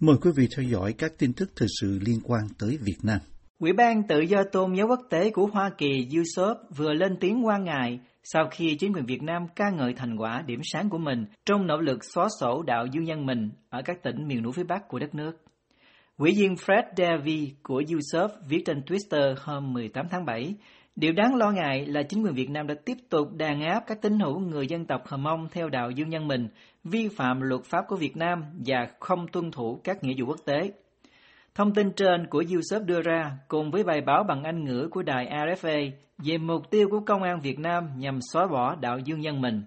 Mời 0.00 0.16
quý 0.22 0.30
vị 0.36 0.48
theo 0.56 0.64
dõi 0.64 0.94
các 0.98 1.12
tin 1.18 1.32
tức 1.32 1.50
thời 1.56 1.68
sự 1.80 1.98
liên 2.06 2.20
quan 2.24 2.42
tới 2.58 2.78
Việt 2.86 2.98
Nam. 3.02 3.18
Ủy 3.58 3.72
ban 3.72 4.02
Tự 4.08 4.20
do 4.20 4.42
Tôn 4.52 4.74
giáo 4.74 4.86
quốc 4.86 5.00
tế 5.10 5.30
của 5.30 5.46
Hoa 5.46 5.70
Kỳ 5.78 6.08
USOP 6.20 6.56
vừa 6.76 6.92
lên 6.92 7.16
tiếng 7.20 7.46
quan 7.46 7.64
ngại 7.64 8.00
sau 8.22 8.48
khi 8.50 8.76
chính 8.78 8.92
quyền 8.92 9.06
Việt 9.06 9.22
Nam 9.22 9.46
ca 9.56 9.70
ngợi 9.70 9.94
thành 9.96 10.16
quả 10.16 10.42
điểm 10.46 10.60
sáng 10.64 10.90
của 10.90 10.98
mình 10.98 11.24
trong 11.46 11.66
nỗ 11.66 11.76
lực 11.80 12.04
xóa 12.14 12.28
sổ 12.40 12.62
đạo 12.62 12.86
dương 12.92 13.04
nhân 13.04 13.26
mình 13.26 13.50
ở 13.70 13.82
các 13.84 14.02
tỉnh 14.02 14.28
miền 14.28 14.42
núi 14.42 14.52
phía 14.52 14.64
Bắc 14.64 14.88
của 14.88 14.98
đất 14.98 15.14
nước. 15.14 15.32
Quỹ 16.16 16.34
viên 16.38 16.54
Fred 16.54 16.82
Davy 16.96 17.52
của 17.62 17.82
USOP 17.96 18.30
viết 18.48 18.62
trên 18.66 18.80
Twitter 18.80 19.34
hôm 19.38 19.72
18 19.72 20.06
tháng 20.10 20.24
7, 20.24 20.54
điều 21.00 21.12
đáng 21.12 21.34
lo 21.34 21.50
ngại 21.50 21.86
là 21.86 22.02
chính 22.02 22.22
quyền 22.22 22.34
Việt 22.34 22.50
Nam 22.50 22.66
đã 22.66 22.74
tiếp 22.84 22.96
tục 23.10 23.28
đàn 23.36 23.62
áp 23.62 23.84
các 23.86 24.02
tín 24.02 24.18
hữu 24.18 24.38
người 24.38 24.66
dân 24.66 24.86
tộc 24.86 25.06
Hờ 25.06 25.16
Mông 25.16 25.48
theo 25.50 25.68
đạo 25.68 25.90
dương 25.90 26.08
nhân 26.08 26.28
mình, 26.28 26.48
vi 26.84 27.08
phạm 27.08 27.40
luật 27.40 27.64
pháp 27.64 27.84
của 27.88 27.96
Việt 27.96 28.16
Nam 28.16 28.44
và 28.66 28.88
không 29.00 29.28
tuân 29.28 29.50
thủ 29.50 29.80
các 29.84 30.04
nghĩa 30.04 30.14
vụ 30.18 30.26
quốc 30.26 30.40
tế. 30.44 30.72
Thông 31.54 31.74
tin 31.74 31.92
trên 31.92 32.26
của 32.26 32.44
USOP 32.58 32.82
đưa 32.86 33.02
ra 33.02 33.30
cùng 33.48 33.70
với 33.70 33.84
bài 33.84 34.00
báo 34.00 34.24
bằng 34.24 34.44
Anh 34.44 34.64
ngữ 34.64 34.88
của 34.90 35.02
đài 35.02 35.26
RFA 35.26 35.90
về 36.18 36.38
mục 36.38 36.70
tiêu 36.70 36.88
của 36.90 37.00
công 37.00 37.22
an 37.22 37.40
Việt 37.40 37.58
Nam 37.58 37.88
nhằm 37.96 38.18
xóa 38.32 38.46
bỏ 38.46 38.74
đạo 38.80 38.98
dương 38.98 39.20
nhân 39.20 39.40
mình. 39.40 39.62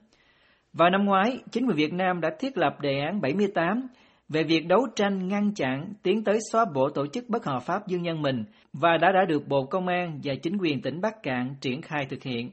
Vào 0.73 0.89
năm 0.89 1.05
ngoái, 1.05 1.39
chính 1.51 1.67
quyền 1.67 1.77
Việt 1.77 1.93
Nam 1.93 2.21
đã 2.21 2.29
thiết 2.39 2.57
lập 2.57 2.81
đề 2.81 2.99
án 2.99 3.21
78 3.21 3.87
về 4.33 4.43
việc 4.43 4.67
đấu 4.67 4.87
tranh 4.95 5.27
ngăn 5.27 5.53
chặn 5.53 5.93
tiến 6.03 6.23
tới 6.23 6.39
xóa 6.51 6.65
bỏ 6.65 6.89
tổ 6.89 7.07
chức 7.07 7.29
bất 7.29 7.45
hợp 7.45 7.59
pháp 7.59 7.87
dương 7.87 8.01
nhân 8.01 8.21
mình 8.21 8.43
và 8.73 8.97
đã 8.97 9.11
đã 9.11 9.25
được 9.25 9.47
Bộ 9.47 9.65
Công 9.65 9.87
an 9.87 10.19
và 10.23 10.33
chính 10.43 10.57
quyền 10.57 10.81
tỉnh 10.81 11.01
Bắc 11.01 11.23
Cạn 11.23 11.55
triển 11.61 11.81
khai 11.81 12.05
thực 12.09 12.23
hiện. 12.23 12.51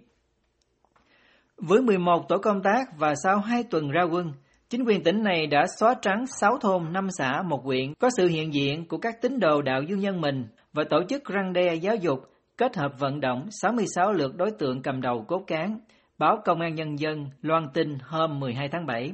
Với 1.57 1.83
11 1.83 2.29
tổ 2.29 2.39
công 2.39 2.63
tác 2.63 2.99
và 2.99 3.15
sau 3.25 3.39
2 3.39 3.63
tuần 3.63 3.91
ra 3.91 4.03
quân, 4.03 4.33
chính 4.71 4.85
quyền 4.85 5.03
tỉnh 5.03 5.23
này 5.23 5.47
đã 5.47 5.67
xóa 5.81 5.95
trắng 6.03 6.25
6 6.41 6.59
thôn, 6.59 6.93
5 6.93 7.09
xã, 7.19 7.43
một 7.43 7.65
huyện 7.65 7.95
có 7.95 8.11
sự 8.17 8.29
hiện 8.29 8.55
diện 8.55 8.89
của 8.89 8.99
các 8.99 9.23
tín 9.23 9.41
đồ 9.41 9.63
đạo 9.63 9.83
dương 9.83 10.01
nhân 10.01 10.21
mình 10.21 10.47
và 10.73 10.85
tổ 10.91 10.99
chức 11.09 11.25
răng 11.25 11.53
đe 11.53 11.75
giáo 11.75 11.97
dục 11.97 12.19
kết 12.57 12.77
hợp 12.77 12.93
vận 12.99 13.21
động 13.21 13.49
66 13.63 14.13
lượt 14.13 14.37
đối 14.37 14.51
tượng 14.51 14.83
cầm 14.83 15.01
đầu 15.01 15.25
cốt 15.29 15.45
cán, 15.47 15.81
báo 16.19 16.43
Công 16.45 16.61
an 16.61 16.75
Nhân 16.75 16.99
dân 16.99 17.27
loan 17.43 17.67
tin 17.75 17.99
hôm 18.03 18.41
12 18.41 18.69
tháng 18.69 18.87
7. 18.87 19.13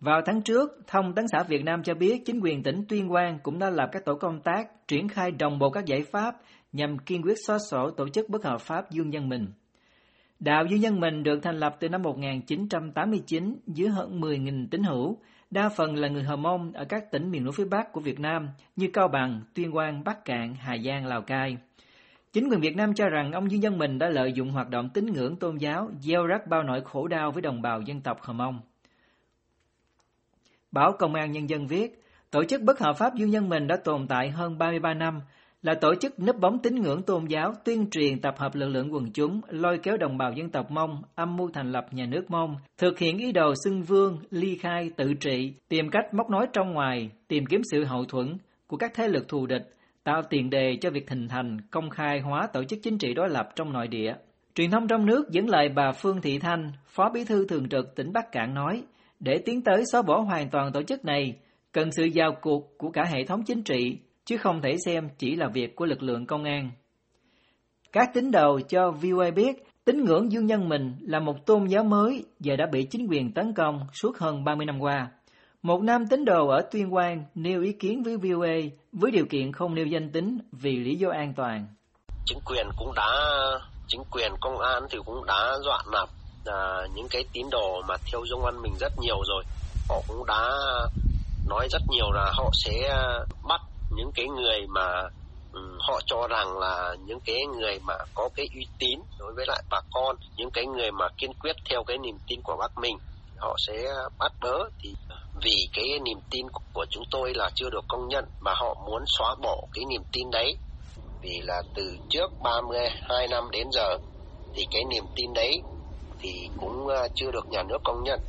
Vào 0.00 0.20
tháng 0.26 0.42
trước, 0.42 0.70
Thông 0.86 1.14
tấn 1.14 1.28
xã 1.28 1.42
Việt 1.42 1.64
Nam 1.64 1.82
cho 1.82 1.94
biết 1.94 2.22
chính 2.26 2.40
quyền 2.40 2.62
tỉnh 2.62 2.84
Tuyên 2.88 3.08
Quang 3.08 3.38
cũng 3.42 3.58
đã 3.58 3.70
lập 3.70 3.88
các 3.92 4.04
tổ 4.04 4.14
công 4.14 4.40
tác 4.40 4.88
triển 4.88 5.08
khai 5.08 5.30
đồng 5.30 5.58
bộ 5.58 5.70
các 5.70 5.86
giải 5.86 6.02
pháp 6.02 6.36
nhằm 6.72 6.98
kiên 6.98 7.22
quyết 7.22 7.34
xóa 7.46 7.58
sổ 7.70 7.90
tổ 7.90 8.08
chức 8.08 8.28
bất 8.28 8.44
hợp 8.44 8.60
pháp 8.60 8.90
Dương 8.90 9.10
Nhân 9.10 9.28
Mình. 9.28 9.46
Đạo 10.40 10.64
Dương 10.70 10.80
Nhân 10.80 11.00
Mình 11.00 11.22
được 11.22 11.40
thành 11.42 11.56
lập 11.56 11.76
từ 11.80 11.88
năm 11.88 12.02
1989 12.02 13.56
dưới 13.66 13.88
hơn 13.88 14.20
10.000 14.20 14.66
tín 14.70 14.82
hữu, 14.82 15.18
đa 15.50 15.68
phần 15.68 15.96
là 15.96 16.08
người 16.08 16.22
Hờ 16.22 16.36
Mông 16.36 16.72
ở 16.72 16.84
các 16.84 17.10
tỉnh 17.10 17.30
miền 17.30 17.44
núi 17.44 17.52
phía 17.56 17.64
Bắc 17.64 17.92
của 17.92 18.00
Việt 18.00 18.20
Nam 18.20 18.48
như 18.76 18.88
Cao 18.92 19.08
Bằng, 19.08 19.40
Tuyên 19.54 19.72
Quang, 19.72 20.04
Bắc 20.04 20.24
Cạn, 20.24 20.54
Hà 20.54 20.76
Giang, 20.78 21.06
Lào 21.06 21.22
Cai. 21.22 21.56
Chính 22.32 22.48
quyền 22.50 22.60
Việt 22.60 22.76
Nam 22.76 22.94
cho 22.94 23.08
rằng 23.08 23.32
ông 23.32 23.50
Dương 23.50 23.60
Nhân 23.60 23.78
Mình 23.78 23.98
đã 23.98 24.08
lợi 24.08 24.32
dụng 24.32 24.50
hoạt 24.50 24.70
động 24.70 24.88
tín 24.94 25.06
ngưỡng 25.06 25.36
tôn 25.36 25.56
giáo, 25.56 25.90
gieo 26.00 26.26
rắc 26.26 26.46
bao 26.46 26.62
nỗi 26.62 26.80
khổ 26.84 27.08
đau 27.08 27.30
với 27.30 27.42
đồng 27.42 27.62
bào 27.62 27.80
dân 27.80 28.00
tộc 28.00 28.18
Hờ 28.22 28.32
Mông. 28.32 28.60
Báo 30.72 30.92
Công 30.98 31.14
an 31.14 31.32
Nhân 31.32 31.48
dân 31.48 31.66
viết, 31.66 32.02
tổ 32.30 32.44
chức 32.44 32.62
bất 32.62 32.78
hợp 32.78 32.92
pháp 32.98 33.14
Dương 33.14 33.30
Nhân 33.30 33.48
Mình 33.48 33.66
đã 33.66 33.76
tồn 33.84 34.06
tại 34.08 34.30
hơn 34.30 34.58
33 34.58 34.94
năm, 34.94 35.20
là 35.62 35.74
tổ 35.74 35.94
chức 35.94 36.20
nấp 36.20 36.36
bóng 36.36 36.58
tín 36.58 36.74
ngưỡng 36.74 37.02
tôn 37.02 37.24
giáo, 37.24 37.54
tuyên 37.64 37.90
truyền 37.90 38.20
tập 38.20 38.34
hợp 38.38 38.54
lực 38.54 38.68
lượng 38.68 38.94
quần 38.94 39.12
chúng, 39.12 39.40
lôi 39.48 39.78
kéo 39.78 39.96
đồng 39.96 40.18
bào 40.18 40.32
dân 40.32 40.50
tộc 40.50 40.70
Mông, 40.70 41.02
âm 41.14 41.36
mưu 41.36 41.50
thành 41.54 41.72
lập 41.72 41.86
nhà 41.90 42.06
nước 42.06 42.30
Mông, 42.30 42.56
thực 42.78 42.98
hiện 42.98 43.18
ý 43.18 43.32
đồ 43.32 43.54
xưng 43.64 43.82
vương, 43.82 44.18
ly 44.30 44.56
khai, 44.56 44.90
tự 44.96 45.14
trị, 45.14 45.52
tìm 45.68 45.90
cách 45.90 46.14
móc 46.14 46.30
nối 46.30 46.46
trong 46.52 46.72
ngoài, 46.72 47.10
tìm 47.28 47.46
kiếm 47.46 47.60
sự 47.70 47.84
hậu 47.84 48.04
thuẫn 48.04 48.36
của 48.66 48.76
các 48.76 48.92
thế 48.94 49.08
lực 49.08 49.28
thù 49.28 49.46
địch, 49.46 49.70
tạo 50.04 50.22
tiền 50.30 50.50
đề 50.50 50.76
cho 50.80 50.90
việc 50.90 51.10
hình 51.10 51.28
thành, 51.28 51.56
công 51.70 51.90
khai 51.90 52.20
hóa 52.20 52.46
tổ 52.52 52.64
chức 52.64 52.78
chính 52.82 52.98
trị 52.98 53.14
đối 53.14 53.28
lập 53.28 53.48
trong 53.56 53.72
nội 53.72 53.88
địa. 53.88 54.14
Truyền 54.54 54.70
thông 54.70 54.88
trong 54.88 55.06
nước 55.06 55.30
dẫn 55.30 55.48
lời 55.48 55.68
bà 55.68 55.92
Phương 55.92 56.20
Thị 56.20 56.38
Thanh, 56.38 56.72
Phó 56.86 57.10
Bí 57.14 57.24
thư 57.24 57.46
Thường 57.46 57.68
trực 57.68 57.94
tỉnh 57.96 58.12
Bắc 58.12 58.32
Cạn 58.32 58.54
nói, 58.54 58.82
để 59.20 59.38
tiến 59.38 59.62
tới 59.62 59.84
xóa 59.92 60.02
bỏ 60.02 60.20
hoàn 60.20 60.50
toàn 60.50 60.72
tổ 60.72 60.82
chức 60.82 61.04
này, 61.04 61.36
cần 61.72 61.92
sự 61.92 62.04
giao 62.04 62.32
cuộc 62.42 62.78
của 62.78 62.90
cả 62.90 63.04
hệ 63.04 63.24
thống 63.24 63.42
chính 63.46 63.62
trị, 63.62 63.98
chứ 64.24 64.36
không 64.36 64.62
thể 64.62 64.76
xem 64.84 65.08
chỉ 65.18 65.36
là 65.36 65.48
việc 65.48 65.76
của 65.76 65.86
lực 65.86 66.02
lượng 66.02 66.26
công 66.26 66.44
an. 66.44 66.70
Các 67.92 68.10
tín 68.14 68.30
đồ 68.30 68.60
cho 68.68 68.90
VOA 68.90 69.30
biết 69.30 69.64
tín 69.84 70.04
ngưỡng 70.04 70.32
dương 70.32 70.46
nhân 70.46 70.68
mình 70.68 70.96
là 71.00 71.20
một 71.20 71.46
tôn 71.46 71.66
giáo 71.66 71.84
mới 71.84 72.24
và 72.40 72.56
đã 72.56 72.66
bị 72.72 72.86
chính 72.90 73.06
quyền 73.10 73.32
tấn 73.32 73.54
công 73.54 73.80
suốt 73.92 74.18
hơn 74.18 74.44
30 74.44 74.66
năm 74.66 74.80
qua. 74.80 75.10
Một 75.62 75.82
nam 75.82 76.06
tín 76.06 76.24
đồ 76.24 76.48
ở 76.48 76.62
Tuyên 76.70 76.90
Quang 76.90 77.24
nêu 77.34 77.62
ý 77.62 77.72
kiến 77.72 78.02
với 78.02 78.16
VOA 78.16 78.56
với 78.92 79.10
điều 79.10 79.26
kiện 79.30 79.52
không 79.52 79.74
nêu 79.74 79.86
danh 79.86 80.12
tính 80.12 80.38
vì 80.52 80.76
lý 80.76 80.96
do 80.96 81.10
an 81.10 81.32
toàn. 81.36 81.66
Chính 82.24 82.38
quyền 82.46 82.66
cũng 82.78 82.94
đã, 82.96 83.10
chính 83.86 84.02
quyền 84.10 84.32
công 84.40 84.58
an 84.58 84.82
thì 84.90 84.98
cũng 85.04 85.24
đã 85.26 85.52
dọa 85.64 85.82
nạp 85.92 86.08
à, 86.48 86.86
những 86.94 87.08
cái 87.10 87.24
tín 87.32 87.50
đồ 87.50 87.82
mà 87.88 87.94
theo 88.12 88.20
dung 88.30 88.42
văn 88.42 88.62
mình 88.62 88.76
rất 88.80 88.98
nhiều 88.98 89.22
rồi. 89.28 89.44
Họ 89.88 90.02
cũng 90.08 90.26
đã 90.26 90.50
nói 91.46 91.68
rất 91.70 91.82
nhiều 91.88 92.12
là 92.12 92.32
họ 92.36 92.50
sẽ 92.64 92.88
à, 92.88 93.18
bắt 93.48 93.60
những 93.90 94.10
cái 94.14 94.26
người 94.26 94.66
mà 94.68 95.02
um, 95.52 95.78
họ 95.80 96.00
cho 96.06 96.26
rằng 96.30 96.58
là 96.58 96.96
những 97.06 97.20
cái 97.20 97.46
người 97.46 97.78
mà 97.82 97.94
có 98.14 98.28
cái 98.34 98.46
uy 98.54 98.66
tín 98.78 99.00
đối 99.18 99.32
với 99.36 99.44
lại 99.48 99.62
bà 99.70 99.80
con, 99.92 100.16
những 100.36 100.50
cái 100.50 100.66
người 100.66 100.90
mà 100.90 101.08
kiên 101.18 101.32
quyết 101.34 101.56
theo 101.70 101.84
cái 101.86 101.98
niềm 101.98 102.18
tin 102.28 102.40
của 102.42 102.56
bác 102.56 102.78
mình 102.78 102.98
họ 103.38 103.56
sẽ 103.66 103.94
bắt 104.18 104.32
bớ 104.40 104.58
thì 104.82 104.94
vì 105.42 105.68
cái 105.72 105.84
niềm 106.04 106.18
tin 106.30 106.46
của 106.72 106.86
chúng 106.90 107.04
tôi 107.10 107.32
là 107.34 107.50
chưa 107.54 107.70
được 107.70 107.84
công 107.88 108.08
nhận 108.08 108.24
mà 108.40 108.52
họ 108.54 108.74
muốn 108.86 109.04
xóa 109.06 109.34
bỏ 109.42 109.56
cái 109.72 109.84
niềm 109.84 110.02
tin 110.12 110.30
đấy 110.30 110.56
vì 111.22 111.40
là 111.42 111.62
từ 111.74 111.96
trước 112.08 112.32
32 112.42 113.28
năm 113.28 113.50
đến 113.50 113.66
giờ 113.72 113.98
thì 114.54 114.66
cái 114.70 114.82
niềm 114.84 115.04
tin 115.16 115.32
đấy 115.34 115.62
thì 116.18 116.30
cũng 116.56 116.86
ờ, 116.88 117.08
chưa 117.14 117.30
được 117.30 117.46
nhà 117.50 117.62
nước 117.62 117.78
công 117.84 118.02
nhận 118.02 118.20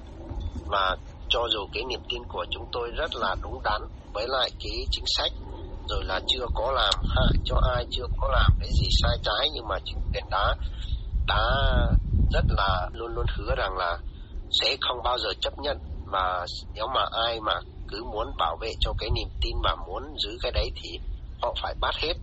và 0.67 0.95
cho 1.29 1.47
dù 1.53 1.59
cái 1.71 1.83
niềm 1.89 2.01
tin 2.09 2.21
của 2.27 2.45
chúng 2.51 2.63
tôi 2.71 2.89
rất 2.97 3.15
là 3.15 3.35
đúng 3.41 3.61
đắn 3.63 3.81
với 4.13 4.27
lại 4.27 4.49
cái 4.59 4.85
chính 4.91 5.05
sách, 5.17 5.31
rồi 5.89 6.03
là 6.03 6.19
chưa 6.27 6.45
có 6.53 6.71
làm 6.71 6.93
hại 7.15 7.33
cho 7.43 7.55
ai, 7.75 7.85
chưa 7.89 8.05
có 8.17 8.27
làm 8.31 8.51
cái 8.59 8.69
gì 8.69 8.87
sai 9.01 9.17
trái, 9.23 9.49
nhưng 9.53 9.67
mà 9.67 9.75
chính 9.85 9.99
quyền 10.13 10.23
đã 10.31 10.55
đã 11.27 11.43
rất 12.33 12.45
là 12.47 12.89
luôn 12.93 13.11
luôn 13.13 13.25
hứa 13.37 13.55
rằng 13.57 13.77
là 13.77 13.97
sẽ 14.61 14.75
không 14.81 14.97
bao 15.03 15.17
giờ 15.17 15.29
chấp 15.41 15.53
nhận 15.57 15.77
mà 16.11 16.45
nếu 16.73 16.87
mà 16.95 17.05
ai 17.25 17.39
mà 17.41 17.59
cứ 17.87 18.03
muốn 18.03 18.27
bảo 18.37 18.57
vệ 18.61 18.71
cho 18.79 18.93
cái 18.97 19.09
niềm 19.09 19.27
tin 19.41 19.55
mà 19.63 19.75
muốn 19.87 20.03
giữ 20.23 20.37
cái 20.41 20.51
đấy 20.51 20.71
thì 20.75 20.89
họ 21.41 21.53
phải 21.61 21.75
bắt 21.81 21.95
hết. 21.95 22.13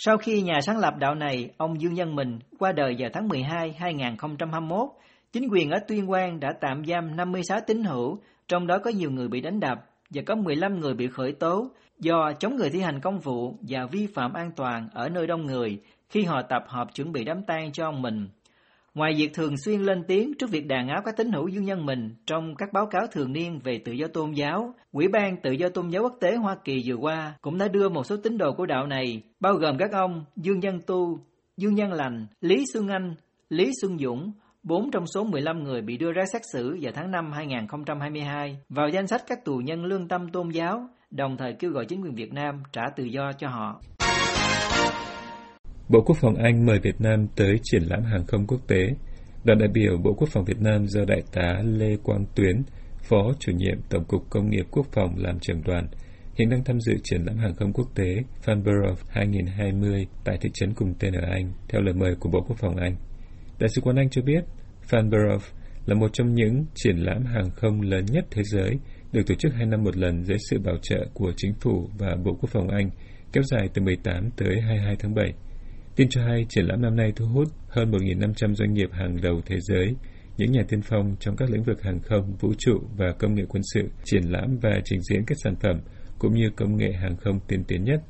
Sau 0.00 0.18
khi 0.18 0.42
nhà 0.42 0.60
sáng 0.60 0.78
lập 0.78 0.94
đạo 0.98 1.14
này, 1.14 1.50
ông 1.56 1.80
Dương 1.80 1.94
Nhân 1.94 2.16
Mình 2.16 2.38
qua 2.58 2.72
đời 2.72 2.96
vào 2.98 3.10
tháng 3.12 3.28
12 3.28 3.72
2021, 3.78 4.88
chính 5.32 5.48
quyền 5.50 5.70
ở 5.70 5.78
Tuyên 5.88 6.06
Quang 6.06 6.40
đã 6.40 6.52
tạm 6.60 6.84
giam 6.84 7.16
56 7.16 7.60
tín 7.66 7.84
hữu, 7.84 8.18
trong 8.48 8.66
đó 8.66 8.78
có 8.78 8.90
nhiều 8.90 9.10
người 9.10 9.28
bị 9.28 9.40
đánh 9.40 9.60
đập 9.60 9.78
và 10.10 10.22
có 10.26 10.34
15 10.34 10.80
người 10.80 10.94
bị 10.94 11.08
khởi 11.08 11.32
tố 11.32 11.70
do 11.98 12.32
chống 12.38 12.56
người 12.56 12.70
thi 12.70 12.80
hành 12.80 13.00
công 13.00 13.18
vụ 13.18 13.54
và 13.68 13.86
vi 13.92 14.06
phạm 14.14 14.32
an 14.32 14.50
toàn 14.56 14.88
ở 14.92 15.08
nơi 15.08 15.26
đông 15.26 15.46
người 15.46 15.80
khi 16.08 16.22
họ 16.22 16.42
tập 16.42 16.64
hợp 16.68 16.94
chuẩn 16.94 17.12
bị 17.12 17.24
đám 17.24 17.42
tang 17.42 17.72
cho 17.72 17.84
ông 17.84 18.02
mình. 18.02 18.28
Ngoài 18.94 19.14
việc 19.18 19.34
thường 19.34 19.56
xuyên 19.56 19.80
lên 19.80 20.02
tiếng 20.08 20.32
trước 20.38 20.50
việc 20.50 20.66
đàn 20.66 20.88
áp 20.88 21.02
các 21.04 21.16
tín 21.16 21.32
hữu 21.32 21.48
dương 21.48 21.64
nhân 21.64 21.86
mình 21.86 22.14
trong 22.26 22.54
các 22.54 22.72
báo 22.72 22.86
cáo 22.86 23.06
thường 23.12 23.32
niên 23.32 23.58
về 23.64 23.80
tự 23.84 23.92
do 23.92 24.06
tôn 24.06 24.32
giáo, 24.32 24.74
Ủy 24.92 25.08
ban 25.08 25.36
Tự 25.42 25.52
do 25.52 25.68
Tôn 25.68 25.88
giáo 25.88 26.02
Quốc 26.02 26.16
tế 26.20 26.36
Hoa 26.36 26.56
Kỳ 26.64 26.82
vừa 26.86 26.94
qua 26.94 27.34
cũng 27.40 27.58
đã 27.58 27.68
đưa 27.68 27.88
một 27.88 28.06
số 28.06 28.16
tín 28.16 28.38
đồ 28.38 28.52
của 28.52 28.66
đạo 28.66 28.86
này, 28.86 29.22
bao 29.40 29.54
gồm 29.54 29.78
các 29.78 29.92
ông 29.92 30.24
Dương 30.36 30.60
Nhân 30.60 30.80
Tu, 30.86 31.20
Dương 31.56 31.74
Nhân 31.74 31.92
Lành, 31.92 32.26
Lý 32.40 32.64
Xuân 32.72 32.88
Anh, 32.88 33.14
Lý 33.48 33.70
Xuân 33.82 33.98
Dũng, 33.98 34.32
bốn 34.62 34.90
trong 34.90 35.06
số 35.06 35.24
15 35.24 35.64
người 35.64 35.82
bị 35.82 35.96
đưa 35.96 36.12
ra 36.12 36.22
xét 36.32 36.42
xử 36.52 36.78
vào 36.80 36.92
tháng 36.96 37.10
5 37.10 37.32
2022 37.32 38.58
vào 38.68 38.88
danh 38.88 39.06
sách 39.06 39.22
các 39.26 39.44
tù 39.44 39.56
nhân 39.56 39.84
lương 39.84 40.08
tâm 40.08 40.28
tôn 40.32 40.48
giáo, 40.48 40.88
đồng 41.10 41.36
thời 41.36 41.52
kêu 41.58 41.70
gọi 41.70 41.84
chính 41.86 42.02
quyền 42.02 42.14
Việt 42.14 42.32
Nam 42.32 42.62
trả 42.72 42.82
tự 42.96 43.04
do 43.04 43.32
cho 43.38 43.48
họ. 43.48 43.80
Bộ 45.88 46.00
Quốc 46.00 46.16
phòng 46.20 46.34
Anh 46.34 46.66
mời 46.66 46.78
Việt 46.82 47.00
Nam 47.00 47.26
tới 47.36 47.56
triển 47.62 47.82
lãm 47.82 48.02
hàng 48.02 48.26
không 48.26 48.46
quốc 48.46 48.60
tế. 48.68 48.88
Đoàn 49.44 49.58
đại 49.58 49.68
biểu 49.68 49.98
Bộ 50.04 50.14
Quốc 50.14 50.28
phòng 50.32 50.44
Việt 50.44 50.60
Nam 50.60 50.86
do 50.86 51.04
Đại 51.04 51.22
tá 51.32 51.62
Lê 51.64 51.96
Quang 52.02 52.24
Tuyến, 52.34 52.62
Phó 53.02 53.32
chủ 53.38 53.52
nhiệm 53.52 53.80
Tổng 53.90 54.04
cục 54.04 54.30
Công 54.30 54.50
nghiệp 54.50 54.66
Quốc 54.70 54.86
phòng 54.92 55.14
làm 55.16 55.38
trưởng 55.40 55.62
đoàn, 55.64 55.86
hiện 56.38 56.50
đang 56.50 56.64
tham 56.64 56.80
dự 56.80 56.92
triển 57.04 57.22
lãm 57.22 57.36
hàng 57.36 57.54
không 57.54 57.72
quốc 57.72 57.88
tế 57.94 58.16
Farnborough 58.44 58.94
2020 59.08 60.06
tại 60.24 60.38
thị 60.40 60.50
trấn 60.54 60.74
cùng 60.74 60.94
tên 60.98 61.12
ở 61.12 61.26
Anh, 61.30 61.52
theo 61.68 61.80
lời 61.80 61.94
mời 61.94 62.14
của 62.20 62.30
Bộ 62.30 62.40
Quốc 62.48 62.56
phòng 62.58 62.76
Anh. 62.76 62.96
Đại 63.58 63.68
sứ 63.68 63.80
quán 63.80 63.96
Anh 63.96 64.10
cho 64.10 64.22
biết, 64.22 64.44
Farnborough 64.90 65.52
là 65.86 65.94
một 65.94 66.12
trong 66.12 66.34
những 66.34 66.64
triển 66.74 66.96
lãm 66.96 67.24
hàng 67.24 67.50
không 67.50 67.80
lớn 67.80 68.04
nhất 68.04 68.24
thế 68.30 68.42
giới, 68.44 68.78
được 69.12 69.22
tổ 69.26 69.34
chức 69.34 69.52
hai 69.54 69.66
năm 69.66 69.84
một 69.84 69.96
lần 69.96 70.24
dưới 70.24 70.38
sự 70.50 70.58
bảo 70.58 70.76
trợ 70.82 71.06
của 71.14 71.32
chính 71.36 71.54
phủ 71.60 71.88
và 71.98 72.16
Bộ 72.24 72.36
Quốc 72.40 72.50
phòng 72.50 72.68
Anh, 72.68 72.90
kéo 73.32 73.42
dài 73.42 73.68
từ 73.74 73.82
18 73.82 74.30
tới 74.36 74.60
22 74.60 74.96
tháng 74.98 75.14
7. 75.14 75.32
Tin 75.98 76.08
cho 76.08 76.22
hay, 76.22 76.46
triển 76.48 76.66
lãm 76.66 76.82
năm 76.82 76.96
nay 76.96 77.12
thu 77.16 77.26
hút 77.26 77.48
hơn 77.68 77.90
1.500 77.90 78.54
doanh 78.54 78.72
nghiệp 78.72 78.90
hàng 78.92 79.16
đầu 79.22 79.40
thế 79.46 79.56
giới, 79.60 79.94
những 80.36 80.52
nhà 80.52 80.62
tiên 80.68 80.80
phong 80.82 81.16
trong 81.20 81.36
các 81.36 81.50
lĩnh 81.50 81.62
vực 81.62 81.82
hàng 81.82 82.00
không, 82.00 82.36
vũ 82.40 82.54
trụ 82.58 82.80
và 82.96 83.12
công 83.18 83.34
nghệ 83.34 83.42
quân 83.48 83.62
sự, 83.74 83.80
triển 84.04 84.22
lãm 84.22 84.58
và 84.62 84.80
trình 84.84 85.00
diễn 85.02 85.24
các 85.26 85.38
sản 85.44 85.54
phẩm 85.56 85.80
cũng 86.18 86.34
như 86.34 86.50
công 86.56 86.76
nghệ 86.76 86.92
hàng 86.92 87.16
không 87.16 87.40
tiên 87.48 87.64
tiến 87.68 87.84
nhất. 87.84 88.00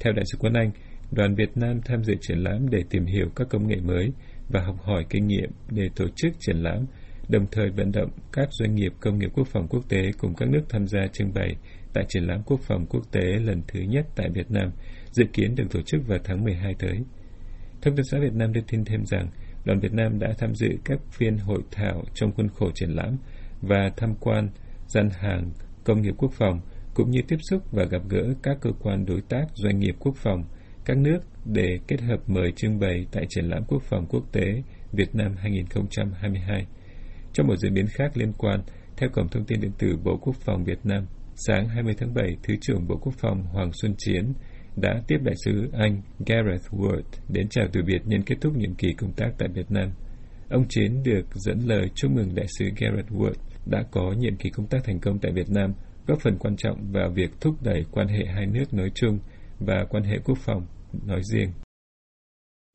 Theo 0.00 0.12
Đại 0.12 0.24
sứ 0.32 0.38
quân 0.40 0.52
Anh, 0.52 0.70
đoàn 1.12 1.34
Việt 1.34 1.56
Nam 1.56 1.80
tham 1.84 2.04
dự 2.04 2.14
triển 2.20 2.38
lãm 2.38 2.70
để 2.70 2.82
tìm 2.90 3.06
hiểu 3.06 3.26
các 3.36 3.48
công 3.50 3.66
nghệ 3.68 3.76
mới 3.76 4.12
và 4.48 4.60
học 4.60 4.76
hỏi 4.82 5.06
kinh 5.10 5.26
nghiệm 5.26 5.50
để 5.70 5.88
tổ 5.96 6.04
chức 6.16 6.32
triển 6.40 6.56
lãm, 6.56 6.86
đồng 7.28 7.46
thời 7.52 7.70
vận 7.70 7.92
động 7.92 8.10
các 8.32 8.48
doanh 8.50 8.74
nghiệp 8.74 8.92
công 9.00 9.18
nghiệp 9.18 9.30
quốc 9.34 9.46
phòng 9.46 9.66
quốc 9.68 9.88
tế 9.88 10.10
cùng 10.18 10.34
các 10.34 10.48
nước 10.48 10.62
tham 10.68 10.86
gia 10.86 11.06
trưng 11.12 11.34
bày 11.34 11.56
tại 11.94 12.04
triển 12.08 12.22
lãm 12.22 12.42
quốc 12.42 12.60
phòng 12.60 12.86
quốc 12.86 13.12
tế 13.12 13.38
lần 13.44 13.62
thứ 13.68 13.80
nhất 13.80 14.06
tại 14.16 14.28
Việt 14.34 14.50
Nam, 14.50 14.70
dự 15.10 15.24
kiến 15.32 15.54
được 15.54 15.64
tổ 15.70 15.80
chức 15.82 16.00
vào 16.06 16.18
tháng 16.24 16.44
12 16.44 16.74
tới. 16.78 16.98
Thông 17.82 17.96
tấn 17.96 18.04
xã 18.10 18.18
Việt 18.18 18.34
Nam 18.34 18.52
đưa 18.52 18.60
tin 18.68 18.84
thêm 18.84 19.06
rằng, 19.06 19.28
đoàn 19.64 19.80
Việt 19.80 19.92
Nam 19.92 20.18
đã 20.18 20.32
tham 20.38 20.54
dự 20.54 20.68
các 20.84 21.00
phiên 21.10 21.38
hội 21.38 21.62
thảo 21.70 22.04
trong 22.14 22.32
khuôn 22.32 22.48
khổ 22.48 22.70
triển 22.74 22.90
lãm 22.90 23.16
và 23.62 23.90
tham 23.96 24.14
quan 24.20 24.48
gian 24.86 25.10
hàng 25.10 25.50
công 25.84 26.02
nghiệp 26.02 26.14
quốc 26.18 26.32
phòng, 26.32 26.60
cũng 26.94 27.10
như 27.10 27.20
tiếp 27.28 27.36
xúc 27.50 27.62
và 27.72 27.84
gặp 27.84 28.02
gỡ 28.08 28.34
các 28.42 28.58
cơ 28.60 28.70
quan 28.80 29.06
đối 29.06 29.20
tác 29.20 29.44
doanh 29.54 29.78
nghiệp 29.78 29.96
quốc 29.98 30.16
phòng, 30.16 30.44
các 30.84 30.96
nước 30.96 31.18
để 31.44 31.78
kết 31.88 32.00
hợp 32.00 32.20
mời 32.26 32.52
trưng 32.56 32.78
bày 32.78 33.06
tại 33.12 33.26
triển 33.28 33.44
lãm 33.44 33.64
quốc 33.68 33.82
phòng 33.82 34.06
quốc 34.08 34.32
tế 34.32 34.62
Việt 34.92 35.14
Nam 35.14 35.34
2022. 35.38 36.66
Trong 37.32 37.46
một 37.46 37.56
diễn 37.56 37.74
biến 37.74 37.86
khác 37.86 38.16
liên 38.16 38.32
quan, 38.38 38.60
theo 38.96 39.10
Cổng 39.12 39.28
Thông 39.28 39.44
tin 39.44 39.60
Điện 39.60 39.72
tử 39.78 39.96
Bộ 40.04 40.16
Quốc 40.16 40.36
phòng 40.36 40.64
Việt 40.64 40.78
Nam, 40.84 41.06
sáng 41.34 41.68
20 41.68 41.94
tháng 41.98 42.14
7, 42.14 42.36
Thứ 42.42 42.54
trưởng 42.60 42.86
Bộ 42.88 42.96
Quốc 42.96 43.14
phòng 43.18 43.42
Hoàng 43.42 43.70
Xuân 43.72 43.94
Chiến 43.98 44.32
đã 44.80 45.02
tiếp 45.08 45.18
đại 45.22 45.34
sứ 45.44 45.70
Anh 45.72 46.02
Gareth 46.26 46.70
Ward 46.70 47.02
đến 47.28 47.48
chào 47.48 47.64
từ 47.72 47.82
biệt 47.82 48.02
nhân 48.04 48.22
kết 48.26 48.36
thúc 48.40 48.56
nhiệm 48.56 48.74
kỳ 48.74 48.92
công 48.92 49.12
tác 49.12 49.30
tại 49.38 49.48
Việt 49.54 49.70
Nam. 49.70 49.90
Ông 50.50 50.64
Chiến 50.68 51.02
được 51.02 51.26
dẫn 51.34 51.58
lời 51.64 51.90
chúc 51.94 52.10
mừng 52.10 52.34
đại 52.34 52.46
sứ 52.58 52.64
Gareth 52.80 53.12
Ward 53.12 53.34
đã 53.66 53.84
có 53.90 54.14
nhiệm 54.18 54.36
kỳ 54.36 54.50
công 54.50 54.66
tác 54.66 54.78
thành 54.84 55.00
công 55.00 55.18
tại 55.18 55.32
Việt 55.32 55.50
Nam, 55.50 55.72
góp 56.06 56.18
phần 56.20 56.38
quan 56.38 56.56
trọng 56.56 56.92
vào 56.92 57.10
việc 57.14 57.30
thúc 57.40 57.54
đẩy 57.62 57.84
quan 57.90 58.08
hệ 58.08 58.24
hai 58.34 58.46
nước 58.46 58.74
nói 58.74 58.90
chung 58.94 59.18
và 59.60 59.84
quan 59.90 60.02
hệ 60.02 60.18
quốc 60.24 60.38
phòng 60.38 60.66
nói 61.06 61.20
riêng. 61.32 61.52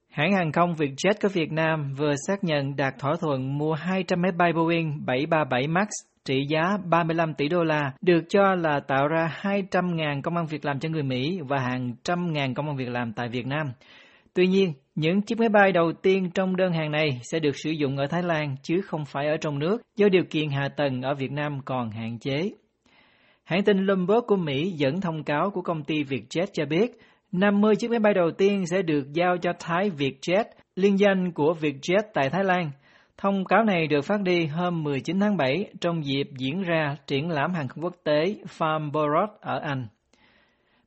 Hãng 0.10 0.34
hàng 0.34 0.52
không 0.52 0.74
Vietjet 0.76 1.14
của 1.22 1.28
Việt 1.28 1.52
Nam 1.52 1.94
vừa 1.98 2.14
xác 2.28 2.44
nhận 2.44 2.76
đạt 2.76 2.94
thỏa 3.00 3.16
thuận 3.22 3.58
mua 3.58 3.74
200 3.74 4.22
máy 4.22 4.32
bay 4.32 4.54
Boeing 4.54 5.06
737 5.06 5.68
MAX 5.68 5.88
trị 6.26 6.46
giá 6.50 6.78
35 6.90 7.34
tỷ 7.34 7.48
đô 7.48 7.64
la, 7.64 7.92
được 8.02 8.22
cho 8.30 8.56
là 8.56 8.80
tạo 8.80 9.08
ra 9.08 9.38
200.000 9.42 10.22
công 10.22 10.38
an 10.38 10.46
việc 10.46 10.66
làm 10.66 10.80
cho 10.80 10.90
người 10.90 11.04
Mỹ 11.04 11.40
và 11.48 11.60
hàng 11.60 11.96
trăm 12.04 12.34
ngàn 12.34 12.54
công 12.54 12.68
an 12.68 12.76
việc 12.76 12.90
làm 12.90 13.14
tại 13.14 13.30
Việt 13.30 13.48
Nam. 13.48 13.72
Tuy 14.34 14.48
nhiên, 14.48 14.74
những 14.96 15.22
chiếc 15.22 15.40
máy 15.40 15.50
bay 15.50 15.72
đầu 15.72 15.94
tiên 15.94 16.30
trong 16.34 16.56
đơn 16.56 16.74
hàng 16.74 16.92
này 16.92 17.20
sẽ 17.24 17.40
được 17.40 17.56
sử 17.56 17.72
dụng 17.72 17.98
ở 17.98 18.08
Thái 18.08 18.24
Lan 18.24 18.56
chứ 18.64 18.82
không 18.82 19.06
phải 19.06 19.28
ở 19.28 19.38
trong 19.38 19.60
nước 19.60 19.82
do 19.96 20.10
điều 20.10 20.24
kiện 20.30 20.50
hạ 20.50 20.70
tầng 20.78 21.02
ở 21.02 21.14
Việt 21.16 21.32
Nam 21.32 21.60
còn 21.66 21.92
hạn 21.92 22.20
chế. 22.20 22.52
Hãng 23.44 23.64
tin 23.64 23.86
Bloomberg 23.86 24.26
của 24.28 24.36
Mỹ 24.36 24.72
dẫn 24.72 25.02
thông 25.02 25.24
cáo 25.24 25.50
của 25.50 25.62
công 25.62 25.84
ty 25.84 26.04
Vietjet 26.04 26.46
cho 26.54 26.66
biết 26.66 26.92
50 27.32 27.76
chiếc 27.76 27.90
máy 27.90 28.00
bay 28.00 28.14
đầu 28.14 28.32
tiên 28.32 28.66
sẽ 28.66 28.82
được 28.82 29.14
giao 29.14 29.38
cho 29.38 29.54
Thái 29.60 29.90
Vietjet, 29.90 30.44
liên 30.76 31.00
danh 31.00 31.32
của 31.32 31.56
Vietjet 31.62 32.02
tại 32.14 32.30
Thái 32.30 32.44
Lan. 32.44 32.72
Thông 33.24 33.46
cáo 33.46 33.64
này 33.64 33.88
được 33.88 34.02
phát 34.02 34.22
đi 34.22 34.46
hôm 34.46 34.84
19 34.84 35.20
tháng 35.20 35.38
7 35.38 35.66
trong 35.82 36.06
dịp 36.06 36.30
diễn 36.38 36.64
ra 36.64 36.96
triển 37.08 37.30
lãm 37.30 37.54
hàng 37.54 37.68
không 37.68 37.84
quốc 37.84 37.96
tế 38.04 38.36
Farnborough 38.58 39.28
ở 39.42 39.60
Anh. 39.60 39.88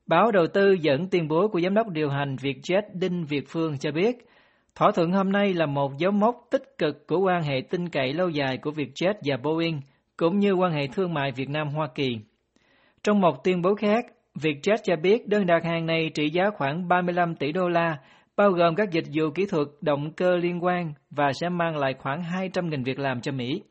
Báo 0.05 0.31
đầu 0.31 0.47
tư 0.53 0.73
dẫn 0.81 1.09
tuyên 1.09 1.27
bố 1.27 1.47
của 1.47 1.59
giám 1.59 1.73
đốc 1.73 1.89
điều 1.89 2.09
hành 2.09 2.35
Vietjet 2.35 2.81
Đinh 2.93 3.25
Việt 3.25 3.43
Phương 3.49 3.77
cho 3.77 3.91
biết, 3.91 4.27
thỏa 4.75 4.91
thuận 4.91 5.11
hôm 5.11 5.31
nay 5.31 5.53
là 5.53 5.65
một 5.65 5.97
dấu 5.97 6.11
mốc 6.11 6.47
tích 6.51 6.77
cực 6.77 7.07
của 7.07 7.19
quan 7.19 7.43
hệ 7.43 7.61
tin 7.69 7.89
cậy 7.89 8.13
lâu 8.13 8.29
dài 8.29 8.57
của 8.57 8.71
Vietjet 8.71 9.13
và 9.25 9.37
Boeing, 9.37 9.81
cũng 10.17 10.39
như 10.39 10.53
quan 10.53 10.71
hệ 10.71 10.87
thương 10.87 11.13
mại 11.13 11.31
Việt 11.31 11.49
Nam-Hoa 11.49 11.87
Kỳ. 11.95 12.17
Trong 13.03 13.21
một 13.21 13.43
tuyên 13.43 13.61
bố 13.61 13.75
khác, 13.75 14.05
Vietjet 14.35 14.77
cho 14.83 14.95
biết 14.95 15.27
đơn 15.27 15.45
đặt 15.45 15.63
hàng 15.63 15.85
này 15.85 16.09
trị 16.13 16.29
giá 16.29 16.49
khoảng 16.57 16.87
35 16.87 17.35
tỷ 17.35 17.51
đô 17.51 17.69
la, 17.69 17.97
bao 18.37 18.51
gồm 18.51 18.75
các 18.75 18.91
dịch 18.91 19.05
vụ 19.13 19.29
kỹ 19.35 19.45
thuật, 19.45 19.67
động 19.81 20.11
cơ 20.13 20.35
liên 20.35 20.63
quan 20.63 20.93
và 21.09 21.31
sẽ 21.33 21.49
mang 21.49 21.77
lại 21.77 21.93
khoảng 21.99 22.21
200.000 22.21 22.83
việc 22.83 22.99
làm 22.99 23.21
cho 23.21 23.31
Mỹ. 23.31 23.61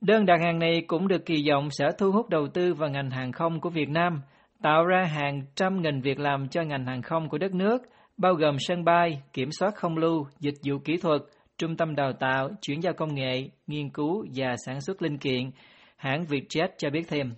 Đơn 0.00 0.26
đặt 0.26 0.40
hàng 0.44 0.58
này 0.58 0.82
cũng 0.86 1.08
được 1.08 1.26
kỳ 1.26 1.48
vọng 1.50 1.68
sẽ 1.70 1.86
thu 1.98 2.12
hút 2.12 2.28
đầu 2.28 2.48
tư 2.48 2.74
vào 2.74 2.90
ngành 2.90 3.10
hàng 3.10 3.32
không 3.32 3.60
của 3.60 3.70
Việt 3.70 3.88
Nam, 3.88 4.20
tạo 4.62 4.84
ra 4.84 5.04
hàng 5.04 5.42
trăm 5.54 5.82
nghìn 5.82 6.00
việc 6.00 6.18
làm 6.20 6.48
cho 6.48 6.62
ngành 6.62 6.86
hàng 6.86 7.02
không 7.02 7.28
của 7.28 7.38
đất 7.38 7.54
nước, 7.54 7.82
bao 8.16 8.34
gồm 8.34 8.56
sân 8.58 8.84
bay, 8.84 9.22
kiểm 9.32 9.48
soát 9.52 9.74
không 9.74 9.96
lưu, 9.96 10.26
dịch 10.40 10.54
vụ 10.68 10.78
kỹ 10.78 10.96
thuật, 10.96 11.20
trung 11.58 11.76
tâm 11.76 11.94
đào 11.94 12.12
tạo, 12.12 12.50
chuyển 12.60 12.82
giao 12.82 12.92
công 12.92 13.14
nghệ, 13.14 13.48
nghiên 13.66 13.90
cứu 13.90 14.26
và 14.34 14.54
sản 14.66 14.80
xuất 14.80 15.02
linh 15.02 15.18
kiện, 15.18 15.50
hãng 15.96 16.24
Vietjet 16.24 16.68
cho 16.78 16.90
biết 16.90 17.02
thêm. 17.08 17.34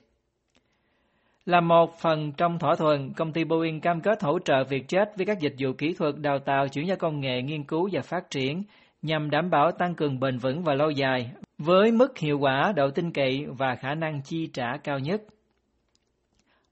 Là 1.47 1.61
một 1.61 1.99
phần 1.99 2.33
trong 2.33 2.59
thỏa 2.59 2.75
thuận, 2.75 3.13
công 3.13 3.33
ty 3.33 3.45
Boeing 3.45 3.81
cam 3.81 4.01
kết 4.01 4.23
hỗ 4.23 4.39
trợ 4.39 4.65
Vietjet 4.65 5.07
với 5.17 5.27
các 5.27 5.41
dịch 5.41 5.55
vụ 5.59 5.73
kỹ 5.79 5.95
thuật 5.99 6.15
đào 6.19 6.39
tạo 6.39 6.69
chuyển 6.69 6.87
giao 6.87 6.97
công 6.97 7.21
nghệ 7.21 7.43
nghiên 7.43 7.65
cứu 7.65 7.89
và 7.93 8.01
phát 8.03 8.31
triển 8.31 8.63
nhằm 9.03 9.31
đảm 9.31 9.51
bảo 9.51 9.73
tăng 9.73 9.95
cường 9.95 10.21
bền 10.21 10.39
vững 10.39 10.63
và 10.63 10.75
lâu 10.75 10.91
dài 10.91 11.31
với 11.59 11.93
mức 11.93 12.19
hiệu 12.19 12.39
quả, 12.39 12.73
độ 12.77 12.91
tin 12.91 13.13
cậy 13.13 13.47
và 13.59 13.75
khả 13.75 13.95
năng 13.95 14.23
chi 14.23 14.47
trả 14.53 14.77
cao 14.85 14.99
nhất. 14.99 15.23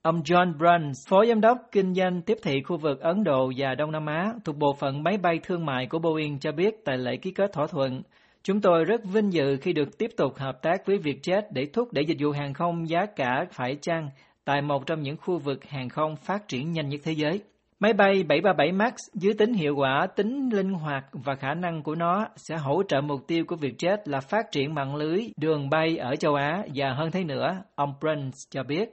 Ông 0.02 0.22
John 0.22 0.58
Bruns, 0.58 1.08
Phó 1.08 1.24
Giám 1.26 1.40
đốc 1.40 1.58
Kinh 1.72 1.94
doanh 1.94 2.22
tiếp 2.22 2.38
thị 2.42 2.62
khu 2.62 2.76
vực 2.76 3.00
Ấn 3.00 3.24
Độ 3.24 3.52
và 3.56 3.74
Đông 3.74 3.92
Nam 3.92 4.06
Á 4.06 4.32
thuộc 4.44 4.56
bộ 4.56 4.74
phận 4.74 5.02
máy 5.02 5.16
bay 5.16 5.40
thương 5.42 5.66
mại 5.66 5.86
của 5.86 5.98
Boeing 5.98 6.38
cho 6.38 6.52
biết 6.52 6.74
tại 6.84 6.98
lễ 6.98 7.16
ký 7.16 7.30
kết 7.30 7.52
thỏa 7.52 7.66
thuận, 7.66 8.02
Chúng 8.44 8.60
tôi 8.60 8.84
rất 8.84 9.04
vinh 9.04 9.32
dự 9.32 9.56
khi 9.56 9.72
được 9.72 9.98
tiếp 9.98 10.10
tục 10.16 10.36
hợp 10.36 10.62
tác 10.62 10.86
với 10.86 10.98
Vietjet 10.98 11.42
để 11.50 11.66
thúc 11.72 11.92
đẩy 11.92 12.04
dịch 12.04 12.16
vụ 12.20 12.30
hàng 12.30 12.54
không 12.54 12.88
giá 12.88 13.06
cả 13.06 13.46
phải 13.52 13.76
chăng 13.80 14.08
tại 14.44 14.62
một 14.62 14.86
trong 14.86 15.02
những 15.02 15.16
khu 15.16 15.38
vực 15.38 15.64
hàng 15.64 15.88
không 15.88 16.16
phát 16.16 16.48
triển 16.48 16.72
nhanh 16.72 16.88
nhất 16.88 17.00
thế 17.04 17.12
giới. 17.12 17.40
Máy 17.80 17.92
bay 17.92 18.22
737 18.28 18.72
MAX 18.72 18.94
dưới 19.14 19.34
tính 19.34 19.54
hiệu 19.54 19.74
quả, 19.76 20.06
tính 20.16 20.50
linh 20.52 20.72
hoạt 20.72 21.04
và 21.12 21.34
khả 21.34 21.54
năng 21.54 21.82
của 21.82 21.94
nó 21.94 22.26
sẽ 22.36 22.56
hỗ 22.56 22.82
trợ 22.88 23.00
mục 23.00 23.20
tiêu 23.26 23.44
của 23.48 23.56
Vietjet 23.56 23.96
là 24.04 24.20
phát 24.20 24.52
triển 24.52 24.74
mạng 24.74 24.96
lưới 24.96 25.26
đường 25.36 25.70
bay 25.70 25.96
ở 25.96 26.16
châu 26.16 26.34
Á 26.34 26.62
và 26.74 26.94
hơn 26.94 27.10
thế 27.10 27.24
nữa, 27.24 27.62
ông 27.74 27.94
prince 28.00 28.36
cho 28.50 28.62
biết. 28.62 28.88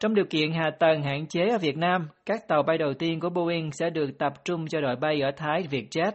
Trong 0.00 0.14
điều 0.14 0.24
kiện 0.30 0.52
hạ 0.52 0.70
tầng 0.80 1.02
hạn 1.02 1.26
chế 1.26 1.48
ở 1.48 1.58
Việt 1.58 1.76
Nam, 1.76 2.08
các 2.26 2.48
tàu 2.48 2.62
bay 2.62 2.78
đầu 2.78 2.94
tiên 2.94 3.20
của 3.20 3.30
Boeing 3.30 3.70
sẽ 3.72 3.90
được 3.90 4.18
tập 4.18 4.32
trung 4.44 4.66
cho 4.68 4.80
đội 4.80 4.96
bay 4.96 5.20
ở 5.20 5.30
Thái 5.36 5.62
Vietjet. 5.70 6.12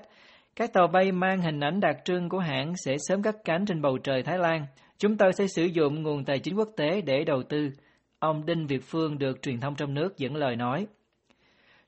Các 0.56 0.74
tàu 0.74 0.88
bay 0.88 1.12
mang 1.12 1.42
hình 1.42 1.60
ảnh 1.60 1.80
đặc 1.80 1.98
trưng 2.06 2.30
của 2.30 2.40
hãng 2.40 2.74
sẽ 2.86 2.96
sớm 3.08 3.24
cất 3.24 3.36
cánh 3.46 3.66
trên 3.66 3.82
bầu 3.82 3.98
trời 3.98 4.24
Thái 4.24 4.38
Lan. 4.38 4.66
Chúng 4.98 5.18
tôi 5.18 5.34
sẽ 5.34 5.48
sử 5.48 5.64
dụng 5.64 6.04
nguồn 6.04 6.26
tài 6.26 6.40
chính 6.40 6.56
quốc 6.56 6.70
tế 6.78 7.02
để 7.02 7.24
đầu 7.24 7.44
tư. 7.44 7.70
Ông 8.20 8.46
Đinh 8.46 8.68
Việt 8.68 8.84
Phương 8.84 9.18
được 9.18 9.42
truyền 9.42 9.60
thông 9.60 9.76
trong 9.76 9.94
nước 9.94 10.18
dẫn 10.18 10.36
lời 10.36 10.56
nói. 10.56 10.88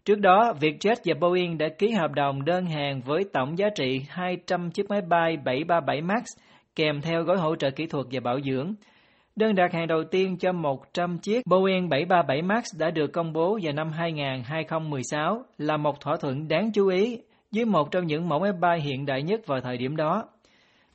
Trước 0.05 0.19
đó, 0.19 0.53
Vietjet 0.59 0.95
và 1.05 1.13
Boeing 1.19 1.57
đã 1.57 1.67
ký 1.77 1.91
hợp 1.91 2.11
đồng 2.11 2.45
đơn 2.45 2.65
hàng 2.65 3.01
với 3.01 3.23
tổng 3.33 3.57
giá 3.57 3.69
trị 3.75 4.05
200 4.09 4.71
chiếc 4.71 4.89
máy 4.89 5.01
bay 5.01 5.37
737 5.37 6.01
MAX 6.01 6.23
kèm 6.75 7.01
theo 7.01 7.23
gói 7.23 7.37
hỗ 7.37 7.55
trợ 7.55 7.71
kỹ 7.71 7.85
thuật 7.85 8.05
và 8.11 8.19
bảo 8.19 8.39
dưỡng. 8.41 8.73
Đơn 9.35 9.55
đặt 9.55 9.73
hàng 9.73 9.87
đầu 9.87 10.03
tiên 10.03 10.37
cho 10.37 10.51
100 10.51 11.17
chiếc 11.17 11.41
Boeing 11.45 11.89
737 11.89 12.41
MAX 12.41 12.63
đã 12.77 12.91
được 12.91 13.07
công 13.13 13.33
bố 13.33 13.59
vào 13.63 13.73
năm 13.73 13.91
2016 13.91 15.43
là 15.57 15.77
một 15.77 16.01
thỏa 16.01 16.17
thuận 16.17 16.47
đáng 16.47 16.71
chú 16.73 16.87
ý 16.87 17.19
với 17.51 17.65
một 17.65 17.91
trong 17.91 18.07
những 18.07 18.29
mẫu 18.29 18.39
máy 18.39 18.51
bay 18.61 18.81
hiện 18.81 19.05
đại 19.05 19.23
nhất 19.23 19.41
vào 19.47 19.61
thời 19.61 19.77
điểm 19.77 19.95
đó. 19.95 20.23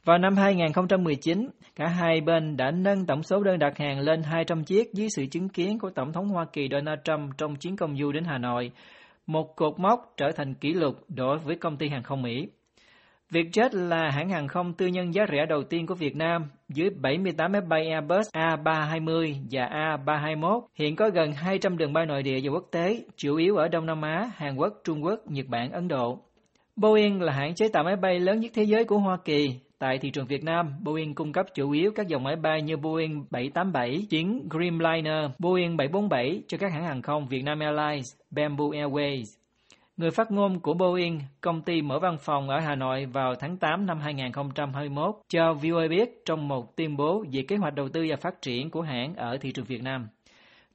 Vào 0.06 0.18
năm 0.18 0.36
2019, 0.36 1.48
cả 1.76 1.86
hai 1.86 2.20
bên 2.20 2.56
đã 2.56 2.70
nâng 2.70 3.06
tổng 3.06 3.22
số 3.22 3.42
đơn 3.42 3.58
đặt 3.58 3.78
hàng 3.78 4.00
lên 4.00 4.22
200 4.22 4.64
chiếc 4.64 4.94
dưới 4.94 5.08
sự 5.16 5.26
chứng 5.30 5.48
kiến 5.48 5.78
của 5.78 5.90
Tổng 5.90 6.12
thống 6.12 6.28
Hoa 6.28 6.44
Kỳ 6.52 6.68
Donald 6.72 7.00
Trump 7.04 7.38
trong 7.38 7.56
chuyến 7.56 7.76
công 7.76 7.96
du 7.96 8.12
đến 8.12 8.24
Hà 8.24 8.38
Nội, 8.38 8.70
một 9.26 9.56
cột 9.56 9.78
mốc 9.78 10.12
trở 10.16 10.26
thành 10.36 10.54
kỷ 10.54 10.72
lục 10.72 10.94
đối 11.08 11.38
với 11.38 11.56
công 11.56 11.76
ty 11.76 11.88
hàng 11.88 12.02
không 12.02 12.22
Mỹ. 12.22 12.48
Vietjet 13.30 13.88
là 13.88 14.10
hãng 14.10 14.28
hàng 14.28 14.48
không 14.48 14.72
tư 14.72 14.86
nhân 14.86 15.14
giá 15.14 15.26
rẻ 15.32 15.46
đầu 15.48 15.62
tiên 15.62 15.86
của 15.86 15.94
Việt 15.94 16.16
Nam, 16.16 16.44
dưới 16.68 16.90
78 16.90 17.52
máy 17.52 17.60
bay 17.60 17.88
Airbus 17.90 18.28
A320 18.32 19.34
và 19.50 19.68
A321, 19.68 20.60
hiện 20.74 20.96
có 20.96 21.10
gần 21.14 21.32
200 21.32 21.78
đường 21.78 21.92
bay 21.92 22.06
nội 22.06 22.22
địa 22.22 22.40
và 22.42 22.50
quốc 22.50 22.64
tế, 22.70 23.04
chủ 23.16 23.36
yếu 23.36 23.56
ở 23.56 23.68
Đông 23.68 23.86
Nam 23.86 24.02
Á, 24.02 24.30
Hàn 24.36 24.56
Quốc, 24.56 24.72
Trung 24.84 25.04
Quốc, 25.04 25.20
Nhật 25.26 25.46
Bản, 25.48 25.72
Ấn 25.72 25.88
Độ. 25.88 26.18
Boeing 26.76 27.22
là 27.22 27.32
hãng 27.32 27.54
chế 27.54 27.68
tạo 27.68 27.84
máy 27.84 27.96
bay 27.96 28.20
lớn 28.20 28.40
nhất 28.40 28.52
thế 28.54 28.62
giới 28.62 28.84
của 28.84 28.98
Hoa 28.98 29.16
Kỳ. 29.24 29.60
Tại 29.78 29.98
thị 29.98 30.10
trường 30.10 30.26
Việt 30.26 30.44
Nam, 30.44 30.72
Boeing 30.82 31.14
cung 31.14 31.32
cấp 31.32 31.46
chủ 31.54 31.70
yếu 31.70 31.90
các 31.94 32.08
dòng 32.08 32.24
máy 32.24 32.36
bay 32.36 32.62
như 32.62 32.76
Boeing 32.76 33.24
787, 33.30 34.06
chiến 34.10 34.48
Dreamliner, 34.50 35.30
Boeing 35.38 35.76
747 35.76 36.42
cho 36.48 36.58
các 36.58 36.72
hãng 36.72 36.84
hàng 36.84 37.02
không 37.02 37.28
Vietnam 37.28 37.58
Airlines, 37.60 38.14
Bamboo 38.30 38.64
Airways. 38.64 39.24
Người 39.96 40.10
phát 40.10 40.30
ngôn 40.30 40.60
của 40.60 40.74
Boeing, 40.74 41.20
công 41.40 41.62
ty 41.62 41.82
mở 41.82 41.98
văn 41.98 42.16
phòng 42.20 42.48
ở 42.48 42.60
Hà 42.60 42.74
Nội 42.74 43.06
vào 43.06 43.34
tháng 43.34 43.56
8 43.56 43.86
năm 43.86 44.00
2021, 44.00 45.14
cho 45.28 45.52
VOA 45.52 45.88
biết 45.88 46.08
trong 46.24 46.48
một 46.48 46.76
tuyên 46.76 46.96
bố 46.96 47.24
về 47.32 47.42
kế 47.48 47.56
hoạch 47.56 47.74
đầu 47.74 47.88
tư 47.88 48.06
và 48.08 48.16
phát 48.16 48.42
triển 48.42 48.70
của 48.70 48.82
hãng 48.82 49.14
ở 49.14 49.36
thị 49.40 49.52
trường 49.52 49.64
Việt 49.64 49.82
Nam. 49.82 50.08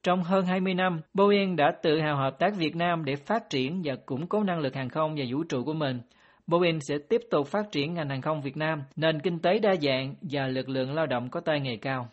Trong 0.03 0.23
hơn 0.23 0.45
20 0.45 0.73
năm, 0.73 1.01
Boeing 1.13 1.55
đã 1.55 1.71
tự 1.83 1.99
hào 1.99 2.17
hợp 2.17 2.39
tác 2.39 2.55
Việt 2.57 2.75
Nam 2.75 3.05
để 3.05 3.15
phát 3.15 3.49
triển 3.49 3.81
và 3.85 3.95
củng 4.05 4.27
cố 4.27 4.43
năng 4.43 4.59
lực 4.59 4.75
hàng 4.75 4.89
không 4.89 5.15
và 5.17 5.25
vũ 5.29 5.43
trụ 5.43 5.63
của 5.63 5.73
mình. 5.73 5.99
Boeing 6.47 6.79
sẽ 6.81 6.95
tiếp 7.09 7.21
tục 7.31 7.47
phát 7.47 7.71
triển 7.71 7.93
ngành 7.93 8.09
hàng 8.09 8.21
không 8.21 8.41
Việt 8.41 8.57
Nam, 8.57 8.83
nền 8.95 9.19
kinh 9.19 9.39
tế 9.39 9.59
đa 9.59 9.75
dạng 9.81 10.15
và 10.21 10.47
lực 10.47 10.69
lượng 10.69 10.93
lao 10.93 11.07
động 11.07 11.29
có 11.29 11.39
tay 11.39 11.59
nghề 11.59 11.77
cao. 11.81 12.09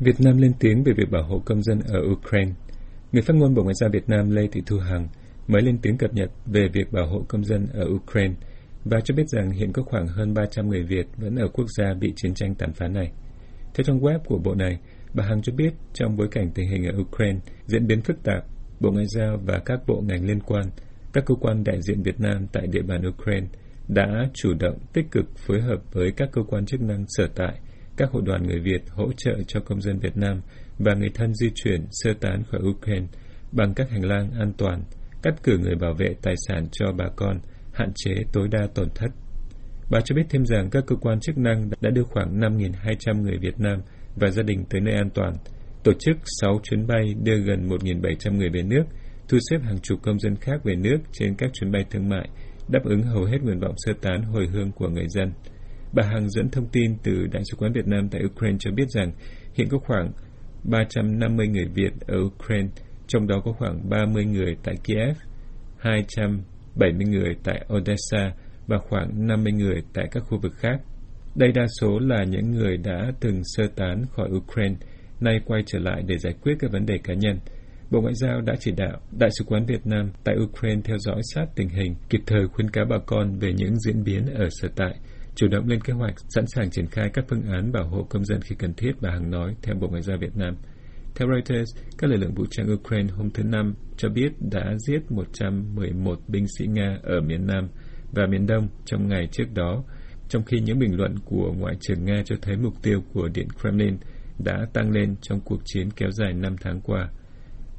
Việt 0.00 0.16
Nam 0.18 0.38
lên 0.38 0.52
tiếng 0.60 0.84
về 0.84 0.92
việc 0.96 1.10
bảo 1.10 1.22
hộ 1.22 1.42
công 1.44 1.62
dân 1.62 1.80
ở 1.88 2.00
Ukraine. 2.12 2.52
Người 3.12 3.22
phát 3.22 3.36
ngôn 3.36 3.54
Bộ 3.54 3.62
Ngoại 3.62 3.74
giao 3.74 3.90
Việt 3.92 4.08
Nam 4.08 4.30
Lê 4.30 4.46
Thị 4.52 4.62
Thu 4.66 4.78
Hằng 4.78 5.08
mới 5.46 5.62
lên 5.62 5.78
tiếng 5.82 5.98
cập 5.98 6.14
nhật 6.14 6.30
về 6.46 6.68
việc 6.72 6.92
bảo 6.92 7.06
hộ 7.06 7.24
công 7.28 7.44
dân 7.44 7.66
ở 7.74 7.84
Ukraine 7.94 8.34
và 8.84 9.00
cho 9.00 9.14
biết 9.14 9.28
rằng 9.28 9.50
hiện 9.50 9.72
có 9.72 9.82
khoảng 9.82 10.06
hơn 10.06 10.34
300 10.34 10.68
người 10.68 10.82
Việt 10.82 11.06
vẫn 11.16 11.36
ở 11.36 11.48
quốc 11.48 11.66
gia 11.78 11.94
bị 11.94 12.12
chiến 12.16 12.34
tranh 12.34 12.54
tàn 12.54 12.72
phá 12.72 12.88
này. 12.88 13.12
Theo 13.74 13.84
trang 13.84 14.00
web 14.00 14.18
của 14.18 14.38
bộ 14.44 14.54
này, 14.54 14.78
bà 15.14 15.24
Hằng 15.24 15.42
cho 15.42 15.52
biết 15.56 15.70
trong 15.92 16.16
bối 16.16 16.28
cảnh 16.30 16.50
tình 16.54 16.68
hình 16.68 16.86
ở 16.86 17.00
Ukraine 17.00 17.40
diễn 17.66 17.86
biến 17.86 18.00
phức 18.02 18.22
tạp, 18.22 18.44
Bộ 18.80 18.90
Ngoại 18.90 19.06
giao 19.06 19.36
và 19.44 19.58
các 19.64 19.80
bộ 19.86 20.00
ngành 20.00 20.26
liên 20.26 20.40
quan, 20.40 20.66
các 21.14 21.24
cơ 21.26 21.34
quan 21.34 21.64
đại 21.64 21.82
diện 21.82 22.02
Việt 22.02 22.20
Nam 22.20 22.46
tại 22.52 22.66
địa 22.66 22.82
bàn 22.82 23.08
Ukraine 23.08 23.46
đã 23.88 24.28
chủ 24.34 24.54
động 24.54 24.78
tích 24.92 25.06
cực 25.10 25.38
phối 25.38 25.60
hợp 25.60 25.78
với 25.92 26.12
các 26.16 26.28
cơ 26.32 26.42
quan 26.42 26.66
chức 26.66 26.80
năng 26.80 27.04
sở 27.08 27.26
tại, 27.34 27.54
các 27.96 28.10
hội 28.10 28.22
đoàn 28.26 28.46
người 28.46 28.60
Việt 28.60 28.82
hỗ 28.90 29.12
trợ 29.16 29.32
cho 29.46 29.60
công 29.60 29.80
dân 29.80 29.98
Việt 29.98 30.16
Nam 30.16 30.40
và 30.78 30.94
người 30.94 31.10
thân 31.14 31.34
di 31.34 31.50
chuyển 31.54 31.86
sơ 31.90 32.14
tán 32.20 32.42
khỏi 32.50 32.60
Ukraine 32.70 33.06
bằng 33.52 33.74
các 33.74 33.90
hành 33.90 34.04
lang 34.04 34.30
an 34.30 34.52
toàn, 34.58 34.82
cắt 35.22 35.42
cử 35.42 35.58
người 35.58 35.74
bảo 35.80 35.94
vệ 35.94 36.14
tài 36.22 36.34
sản 36.48 36.66
cho 36.72 36.86
bà 36.98 37.04
con, 37.16 37.38
hạn 37.72 37.92
chế 37.94 38.14
tối 38.32 38.48
đa 38.48 38.66
tổn 38.74 38.88
thất. 38.94 39.10
Bà 39.90 40.00
cho 40.04 40.14
biết 40.14 40.26
thêm 40.30 40.46
rằng 40.46 40.70
các 40.70 40.84
cơ 40.86 40.96
quan 40.96 41.20
chức 41.20 41.38
năng 41.38 41.70
đã 41.80 41.90
đưa 41.90 42.04
khoảng 42.04 42.40
5.200 42.40 43.22
người 43.22 43.38
Việt 43.38 43.60
Nam 43.60 43.80
và 44.16 44.30
gia 44.30 44.42
đình 44.42 44.64
tới 44.70 44.80
nơi 44.80 44.94
an 44.94 45.10
toàn, 45.14 45.34
tổ 45.84 45.92
chức 45.98 46.16
6 46.40 46.60
chuyến 46.62 46.86
bay 46.86 47.14
đưa 47.22 47.36
gần 47.36 47.68
1.700 47.68 48.36
người 48.36 48.48
về 48.48 48.62
nước, 48.62 48.84
thu 49.34 49.40
xếp 49.50 49.58
hàng 49.62 49.78
chục 49.78 50.02
công 50.02 50.18
dân 50.18 50.36
khác 50.36 50.64
về 50.64 50.76
nước 50.76 50.98
trên 51.12 51.34
các 51.34 51.50
chuyến 51.52 51.72
bay 51.72 51.84
thương 51.90 52.08
mại, 52.08 52.28
đáp 52.68 52.84
ứng 52.84 53.02
hầu 53.02 53.24
hết 53.24 53.38
nguyện 53.42 53.60
vọng 53.60 53.74
sơ 53.76 53.92
tán 54.02 54.22
hồi 54.22 54.46
hương 54.46 54.72
của 54.72 54.88
người 54.88 55.08
dân. 55.08 55.32
Bà 55.92 56.02
Hằng 56.02 56.30
dẫn 56.30 56.48
thông 56.48 56.68
tin 56.68 56.96
từ 57.02 57.26
Đại 57.32 57.42
sứ 57.50 57.56
quán 57.56 57.72
Việt 57.72 57.86
Nam 57.86 58.08
tại 58.08 58.22
Ukraine 58.24 58.56
cho 58.60 58.70
biết 58.70 58.88
rằng 58.88 59.12
hiện 59.54 59.68
có 59.70 59.78
khoảng 59.78 60.12
350 60.64 61.48
người 61.48 61.66
Việt 61.74 61.92
ở 62.06 62.18
Ukraine, 62.18 62.68
trong 63.06 63.26
đó 63.26 63.42
có 63.44 63.52
khoảng 63.52 63.90
30 63.90 64.24
người 64.24 64.56
tại 64.64 64.74
Kiev, 64.84 65.16
270 65.78 67.06
người 67.06 67.36
tại 67.44 67.64
Odessa 67.76 68.32
và 68.66 68.78
khoảng 68.78 69.26
50 69.26 69.52
người 69.52 69.82
tại 69.94 70.08
các 70.12 70.20
khu 70.20 70.38
vực 70.42 70.52
khác. 70.56 70.80
Đây 71.34 71.52
đa 71.52 71.66
số 71.80 71.98
là 71.98 72.24
những 72.24 72.50
người 72.50 72.76
đã 72.76 73.12
từng 73.20 73.40
sơ 73.44 73.64
tán 73.76 74.04
khỏi 74.10 74.28
Ukraine, 74.36 74.76
nay 75.20 75.40
quay 75.46 75.62
trở 75.66 75.78
lại 75.78 76.02
để 76.06 76.18
giải 76.18 76.34
quyết 76.42 76.54
các 76.58 76.72
vấn 76.72 76.86
đề 76.86 76.98
cá 77.04 77.14
nhân. 77.14 77.38
Bộ 77.94 78.00
Ngoại 78.00 78.14
giao 78.14 78.40
đã 78.40 78.54
chỉ 78.60 78.72
đạo 78.76 79.00
Đại 79.18 79.30
sứ 79.38 79.44
quán 79.44 79.66
Việt 79.66 79.86
Nam 79.86 80.10
tại 80.24 80.36
Ukraine 80.44 80.80
theo 80.84 80.96
dõi 80.98 81.20
sát 81.34 81.46
tình 81.54 81.68
hình, 81.68 81.94
kịp 82.08 82.20
thời 82.26 82.48
khuyến 82.48 82.70
cáo 82.70 82.84
bà 82.90 82.96
con 83.06 83.38
về 83.38 83.52
những 83.52 83.76
diễn 83.78 84.04
biến 84.04 84.26
ở 84.26 84.48
sở 84.50 84.68
tại, 84.76 84.94
chủ 85.34 85.48
động 85.48 85.68
lên 85.68 85.80
kế 85.80 85.92
hoạch, 85.92 86.14
sẵn 86.28 86.44
sàng 86.46 86.70
triển 86.70 86.86
khai 86.86 87.10
các 87.12 87.24
phương 87.28 87.42
án 87.42 87.72
bảo 87.72 87.88
hộ 87.88 88.06
công 88.10 88.24
dân 88.24 88.40
khi 88.40 88.56
cần 88.58 88.74
thiết, 88.74 88.92
bà 89.00 89.10
Hằng 89.10 89.30
nói, 89.30 89.54
theo 89.62 89.74
Bộ 89.80 89.88
Ngoại 89.88 90.02
giao 90.02 90.18
Việt 90.20 90.36
Nam. 90.36 90.56
Theo 91.14 91.28
Reuters, 91.28 91.76
các 91.98 92.10
lực 92.10 92.16
lượng 92.16 92.34
vũ 92.34 92.44
trang 92.50 92.72
Ukraine 92.74 93.12
hôm 93.12 93.30
thứ 93.30 93.42
Năm 93.42 93.74
cho 93.96 94.08
biết 94.08 94.32
đã 94.52 94.74
giết 94.78 95.10
111 95.10 96.18
binh 96.28 96.46
sĩ 96.58 96.66
Nga 96.66 96.98
ở 97.02 97.20
miền 97.20 97.46
Nam 97.46 97.68
và 98.12 98.26
miền 98.26 98.46
Đông 98.46 98.68
trong 98.84 99.08
ngày 99.08 99.28
trước 99.32 99.54
đó, 99.54 99.84
trong 100.28 100.42
khi 100.44 100.60
những 100.60 100.78
bình 100.78 100.96
luận 100.96 101.14
của 101.24 101.52
Ngoại 101.58 101.74
trưởng 101.80 102.04
Nga 102.04 102.22
cho 102.24 102.36
thấy 102.42 102.56
mục 102.56 102.74
tiêu 102.82 103.02
của 103.12 103.28
Điện 103.34 103.48
Kremlin 103.60 103.96
đã 104.38 104.66
tăng 104.72 104.90
lên 104.90 105.14
trong 105.22 105.40
cuộc 105.40 105.60
chiến 105.64 105.90
kéo 105.96 106.10
dài 106.10 106.32
5 106.32 106.56
tháng 106.60 106.80
qua. 106.80 107.08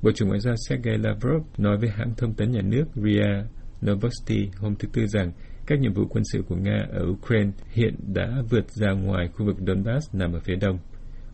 Bộ 0.02 0.12
trưởng 0.12 0.28
Ngoại 0.28 0.40
giao 0.40 0.56
Sergei 0.70 0.98
Lavrov 0.98 1.44
nói 1.58 1.78
với 1.78 1.90
hãng 1.90 2.14
thông 2.18 2.34
tấn 2.34 2.52
nhà 2.52 2.62
nước 2.62 2.86
RIA 2.96 3.44
Novosti 3.86 4.50
hôm 4.58 4.76
thứ 4.76 4.88
Tư 4.94 5.08
rằng 5.08 5.32
các 5.68 5.80
nhiệm 5.80 5.94
vụ 5.94 6.08
quân 6.10 6.24
sự 6.34 6.44
của 6.50 6.56
Nga 6.56 6.86
ở 6.92 7.06
Ukraine 7.10 7.52
hiện 7.72 7.96
đã 8.14 8.42
vượt 8.50 8.72
ra 8.72 8.92
ngoài 8.92 9.28
khu 9.34 9.46
vực 9.46 9.56
Donbass 9.68 10.16
nằm 10.16 10.34
ở 10.34 10.40
phía 10.40 10.56
đông. 10.56 10.80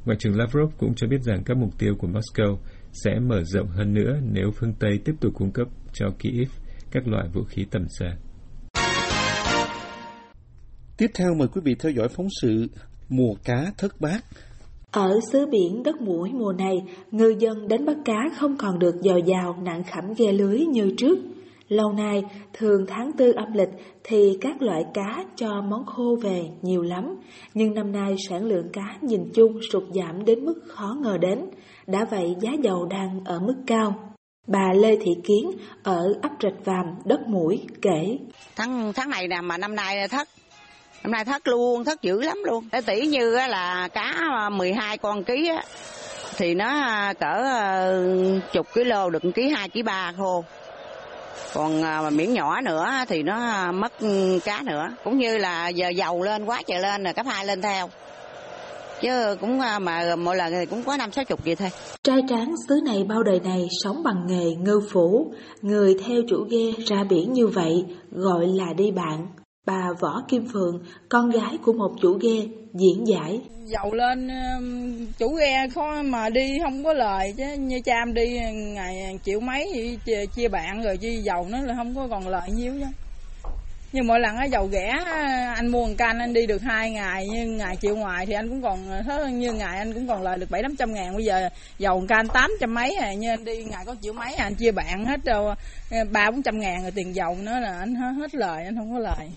Ngoại 0.05 0.17
trưởng 0.19 0.37
Lavrov 0.37 0.73
cũng 0.77 0.95
cho 0.95 1.07
biết 1.07 1.21
rằng 1.21 1.43
các 1.45 1.57
mục 1.57 1.79
tiêu 1.79 1.95
của 1.99 2.07
Moscow 2.07 2.57
sẽ 2.91 3.19
mở 3.19 3.43
rộng 3.43 3.67
hơn 3.67 3.93
nữa 3.93 4.19
nếu 4.31 4.51
phương 4.51 4.73
Tây 4.79 4.99
tiếp 5.05 5.13
tục 5.21 5.33
cung 5.35 5.51
cấp 5.51 5.67
cho 5.93 6.05
Kyiv 6.19 6.49
các 6.91 7.07
loại 7.07 7.27
vũ 7.33 7.43
khí 7.43 7.65
tầm 7.71 7.85
xa. 7.99 8.15
Tiếp 10.97 11.07
theo 11.13 11.33
mời 11.33 11.47
quý 11.47 11.61
vị 11.63 11.75
theo 11.79 11.91
dõi 11.91 12.07
phóng 12.15 12.27
sự 12.41 12.67
Mùa 13.09 13.33
cá 13.43 13.71
thất 13.77 14.01
bát. 14.01 14.23
Ở 14.91 15.19
xứ 15.31 15.45
biển 15.45 15.83
đất 15.83 16.01
mũi 16.01 16.31
mùa 16.33 16.53
này, 16.53 16.83
ngư 17.11 17.35
dân 17.39 17.67
đánh 17.67 17.85
bắt 17.85 17.97
cá 18.05 18.29
không 18.37 18.57
còn 18.57 18.79
được 18.79 19.01
dò 19.01 19.15
dào 19.25 19.57
nặng 19.63 19.83
khẩm 19.83 20.13
ghe 20.17 20.31
lưới 20.31 20.59
như 20.59 20.93
trước. 20.97 21.19
Lâu 21.67 21.91
nay, 21.91 22.23
thường 22.53 22.85
tháng 22.87 23.11
tư 23.17 23.31
âm 23.31 23.53
lịch 23.53 23.69
thì 24.03 24.37
các 24.41 24.61
loại 24.61 24.85
cá 24.93 25.23
cho 25.35 25.61
món 25.61 25.85
khô 25.85 26.17
về 26.21 26.41
nhiều 26.61 26.81
lắm, 26.81 27.15
nhưng 27.53 27.73
năm 27.73 27.91
nay 27.91 28.15
sản 28.29 28.45
lượng 28.45 28.69
cá 28.73 28.97
nhìn 29.01 29.29
chung 29.33 29.59
sụt 29.71 29.83
giảm 29.93 30.25
đến 30.25 30.45
mức 30.45 30.61
khó 30.67 30.95
ngờ 31.01 31.17
đến, 31.17 31.45
đã 31.87 32.05
vậy 32.05 32.35
giá 32.41 32.51
dầu 32.63 32.85
đang 32.85 33.21
ở 33.25 33.39
mức 33.39 33.55
cao. 33.67 34.13
Bà 34.47 34.73
Lê 34.75 34.95
Thị 34.95 35.11
Kiến 35.23 35.51
ở 35.83 36.13
ấp 36.21 36.31
Rạch 36.43 36.65
Vàm, 36.65 36.85
đất 37.05 37.27
mũi 37.27 37.61
kể. 37.81 38.17
Tháng 38.55 38.93
tháng 38.95 39.09
này 39.09 39.27
nè 39.27 39.41
mà 39.41 39.57
năm 39.57 39.75
nay 39.75 40.07
thất 40.07 40.27
Năm 41.03 41.11
nay 41.11 41.25
thất 41.25 41.47
luôn, 41.47 41.83
thất 41.83 42.01
dữ 42.01 42.21
lắm 42.21 42.37
luôn. 42.43 42.69
Tỷ 42.85 43.07
như 43.07 43.31
là 43.31 43.87
cá 43.93 44.13
12 44.51 44.97
con 44.97 45.23
ký 45.23 45.47
á, 45.47 45.63
thì 46.37 46.53
nó 46.53 46.73
cỡ 47.19 47.43
ờ, 47.43 48.03
chục 48.51 48.67
kg 48.73 49.11
được 49.11 49.23
ký 49.35 49.49
2 49.49 49.69
ký 49.69 49.81
3 49.81 50.13
khô. 50.17 50.43
Còn 51.53 51.83
à, 51.83 52.09
miễn 52.09 52.33
nhỏ 52.33 52.61
nữa 52.61 52.89
thì 53.07 53.23
nó 53.23 53.71
mất 53.71 53.93
cá 54.45 54.61
nữa. 54.65 54.89
Cũng 55.03 55.17
như 55.17 55.37
là 55.37 55.67
giờ 55.67 55.89
dầu 55.89 56.23
lên 56.23 56.45
quá 56.45 56.61
trời 56.67 56.79
lên 56.79 57.03
là 57.03 57.13
cấp 57.13 57.25
2 57.29 57.45
lên 57.45 57.61
theo. 57.61 57.89
Chứ 59.01 59.35
cũng 59.41 59.59
à, 59.59 59.79
mà 59.79 60.15
mỗi 60.15 60.35
lần 60.35 60.53
thì 60.53 60.65
cũng 60.65 60.83
có 60.83 60.97
năm 60.97 61.11
sáu 61.11 61.25
chục 61.25 61.45
gì 61.45 61.55
thôi. 61.55 61.69
Trai 62.03 62.21
tráng 62.29 62.53
xứ 62.67 62.79
này 62.85 63.03
bao 63.09 63.23
đời 63.23 63.39
này 63.39 63.67
sống 63.83 64.03
bằng 64.03 64.27
nghề 64.27 64.55
ngư 64.55 64.81
phủ. 64.91 65.33
Người 65.61 65.95
theo 66.05 66.21
chủ 66.29 66.47
ghe 66.49 66.83
ra 66.85 67.03
biển 67.09 67.33
như 67.33 67.47
vậy 67.47 67.85
gọi 68.11 68.47
là 68.47 68.73
đi 68.73 68.91
bạn. 68.91 69.27
Bà 69.65 69.87
Võ 69.99 70.23
Kim 70.27 70.47
Phượng, 70.53 70.83
con 71.09 71.29
gái 71.29 71.57
của 71.65 71.73
một 71.73 71.91
chủ 72.01 72.17
ghe, 72.21 72.47
diễn 72.73 73.07
giải. 73.07 73.41
Dầu 73.65 73.93
lên 73.93 74.27
um, 74.27 75.05
chủ 75.17 75.35
ghe 75.35 75.67
khó 75.75 76.01
mà 76.01 76.29
đi 76.29 76.59
không 76.63 76.83
có 76.83 76.93
lời 76.93 77.33
chứ 77.37 77.43
như 77.59 77.81
cha 77.81 77.93
em 77.93 78.13
đi 78.13 78.39
ngày 78.51 79.19
triệu 79.23 79.39
mấy 79.39 79.69
thì 79.73 80.25
chia 80.35 80.47
bạn 80.47 80.83
rồi 80.83 80.97
chi 80.97 81.17
dầu 81.17 81.47
nó 81.49 81.61
là 81.61 81.73
không 81.75 81.95
có 81.95 82.07
còn 82.07 82.27
lợi 82.27 82.49
nhiêu 82.51 82.73
chứ. 82.79 82.85
Nhưng 83.93 84.07
mỗi 84.07 84.19
lần 84.19 84.35
á 84.35 84.45
dầu 84.45 84.69
rẻ 84.71 84.87
anh 85.55 85.67
mua 85.67 85.87
một 85.87 85.93
can 85.97 86.19
anh 86.19 86.33
đi 86.33 86.45
được 86.45 86.61
hai 86.61 86.91
ngày 86.91 87.27
nhưng 87.31 87.57
ngày 87.57 87.75
chịu 87.75 87.97
ngoài 87.97 88.25
thì 88.25 88.33
anh 88.33 88.49
cũng 88.49 88.61
còn 88.61 88.79
thế 89.07 89.31
như 89.31 89.53
ngày 89.53 89.77
anh 89.77 89.93
cũng 89.93 90.07
còn 90.07 90.21
lời 90.21 90.37
được 90.37 90.51
bảy 90.51 90.63
tám 90.63 90.75
trăm 90.75 90.93
ngàn 90.93 91.15
bây 91.15 91.25
giờ 91.25 91.49
dầu 91.77 91.99
một 91.99 92.05
can 92.09 92.27
tám 92.27 92.51
trăm 92.59 92.73
mấy 92.73 92.95
à 92.95 93.13
như 93.13 93.29
anh 93.29 93.45
đi 93.45 93.63
ngày 93.63 93.85
có 93.85 93.95
triệu 94.01 94.13
mấy 94.13 94.33
à, 94.33 94.43
anh 94.43 94.55
chia 94.55 94.71
bạn 94.71 95.05
hết 95.05 95.25
đâu 95.25 95.53
ba 96.11 96.31
bốn 96.31 96.41
trăm 96.41 96.59
ngàn 96.59 96.81
rồi 96.81 96.91
tiền 96.95 97.15
dầu 97.15 97.37
nữa 97.41 97.59
là 97.59 97.79
anh 97.79 97.95
hết 97.95 98.35
lời 98.35 98.65
anh 98.65 98.75
không 98.75 98.93
có 98.93 98.99
lời. 98.99 99.29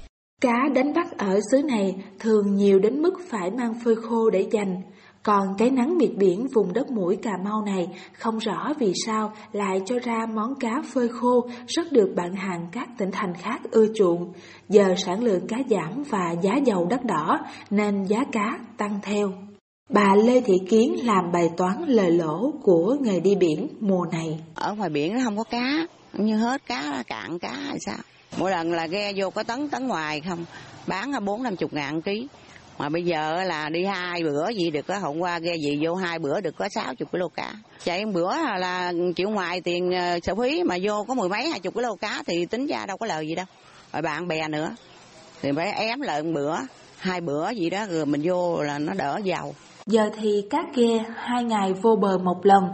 Cá 0.45 0.69
đánh 0.75 0.93
bắt 0.95 1.19
ở 1.19 1.39
xứ 1.51 1.63
này 1.63 1.95
thường 2.19 2.55
nhiều 2.55 2.79
đến 2.79 3.03
mức 3.03 3.15
phải 3.29 3.51
mang 3.51 3.75
phơi 3.85 3.97
khô 3.97 4.31
để 4.31 4.49
dành. 4.51 4.83
Còn 5.23 5.55
cái 5.59 5.71
nắng 5.71 5.99
miệt 5.99 6.11
biển 6.17 6.47
vùng 6.55 6.73
đất 6.73 6.91
mũi 6.91 7.17
Cà 7.17 7.31
Mau 7.45 7.63
này 7.67 7.89
không 8.13 8.39
rõ 8.39 8.73
vì 8.79 8.93
sao 9.07 9.33
lại 9.53 9.81
cho 9.87 9.99
ra 9.99 10.27
món 10.35 10.55
cá 10.61 10.83
phơi 10.93 11.09
khô 11.09 11.49
rất 11.67 11.93
được 11.93 12.13
bạn 12.17 12.35
hàng 12.35 12.67
các 12.73 12.89
tỉnh 12.99 13.11
thành 13.13 13.35
khác 13.35 13.61
ưa 13.71 13.87
chuộng. 13.95 14.33
Giờ 14.69 14.95
sản 14.97 15.23
lượng 15.23 15.47
cá 15.47 15.57
giảm 15.71 16.03
và 16.11 16.35
giá 16.43 16.57
dầu 16.65 16.87
đắt 16.91 17.05
đỏ 17.05 17.39
nên 17.71 18.05
giá 18.05 18.25
cá 18.33 18.59
tăng 18.77 18.99
theo. 19.03 19.33
Bà 19.91 20.15
Lê 20.25 20.41
Thị 20.41 20.55
Kiến 20.69 21.07
làm 21.07 21.33
bài 21.33 21.51
toán 21.57 21.85
lời 21.87 22.11
lỗ 22.11 22.51
của 22.63 22.97
nghề 23.01 23.21
đi 23.21 23.35
biển 23.35 23.69
mùa 23.81 24.07
này. 24.13 24.41
Ở 24.55 24.75
ngoài 24.75 24.91
biển 24.91 25.15
nó 25.15 25.21
không 25.25 25.37
có 25.37 25.45
cá, 25.45 25.87
như 26.17 26.37
hết 26.37 26.67
cá, 26.67 27.03
cạn 27.07 27.39
cá 27.39 27.53
hay 27.53 27.79
sao? 27.87 27.99
mỗi 28.37 28.51
lần 28.51 28.73
là 28.73 28.87
ghe 28.87 29.13
vô 29.17 29.31
có 29.31 29.43
tấn 29.43 29.69
tấn 29.69 29.89
ngoài 29.89 30.21
không. 30.29 30.45
Bán 30.87 31.25
bốn 31.25 31.43
năm 31.43 31.57
chục 31.57 31.73
ngàn 31.73 32.03
ký. 32.03 32.29
Mà 32.79 32.89
bây 32.89 33.05
giờ 33.05 33.43
là 33.43 33.69
đi 33.69 33.85
hai 33.85 34.23
bữa 34.23 34.49
gì 34.49 34.71
được 34.71 34.87
có 34.87 34.99
hôm 34.99 35.19
qua 35.19 35.39
ghe 35.39 35.55
gì 35.57 35.79
vô 35.83 35.95
hai 35.95 36.19
bữa 36.19 36.41
được 36.41 36.57
có 36.57 36.69
sáu 36.75 36.95
chục 36.95 37.11
kg 37.11 37.23
cá. 37.35 37.53
Chạy 37.85 38.05
một 38.05 38.13
bữa 38.15 38.33
à 38.33 38.59
là 38.59 38.93
chịu 39.17 39.31
ngoài 39.31 39.61
tiền 39.61 39.93
ờ, 39.93 40.19
sở 40.23 40.35
phí 40.35 40.63
mà 40.63 40.77
vô 40.83 41.05
có 41.09 41.15
mười 41.15 41.29
mấy, 41.29 41.49
hai 41.49 41.61
chục 41.61 41.75
kg 41.75 41.97
cá 42.01 42.23
thì 42.27 42.47
tính 42.47 42.67
ra 42.67 42.87
đâu 42.87 42.97
có 42.97 43.07
lời 43.07 43.29
gì 43.29 43.35
đâu. 43.35 43.47
Rồi 43.93 44.03
bạn 44.03 44.29
bè 44.29 44.49
nữa. 44.49 44.75
Thì 45.43 45.51
phải 45.57 45.73
ém 45.73 46.01
lợn 46.01 46.35
bữa, 46.35 46.57
hai 46.99 47.21
bữa 47.21 47.51
gì 47.51 47.71
đó, 47.71 47.87
rồi 47.91 48.07
mình 48.07 48.21
vô 48.25 48.63
là 48.63 48.79
nó 48.79 48.93
đỡ 48.93 49.21
giàu. 49.25 49.55
Giờ 49.87 50.11
thì 50.21 50.43
cá 50.51 50.65
ghe 50.75 51.05
hai 51.15 51.45
ngày 51.45 51.73
vô 51.73 51.97
bờ 51.97 52.19
một 52.19 52.47
lần, 52.47 52.65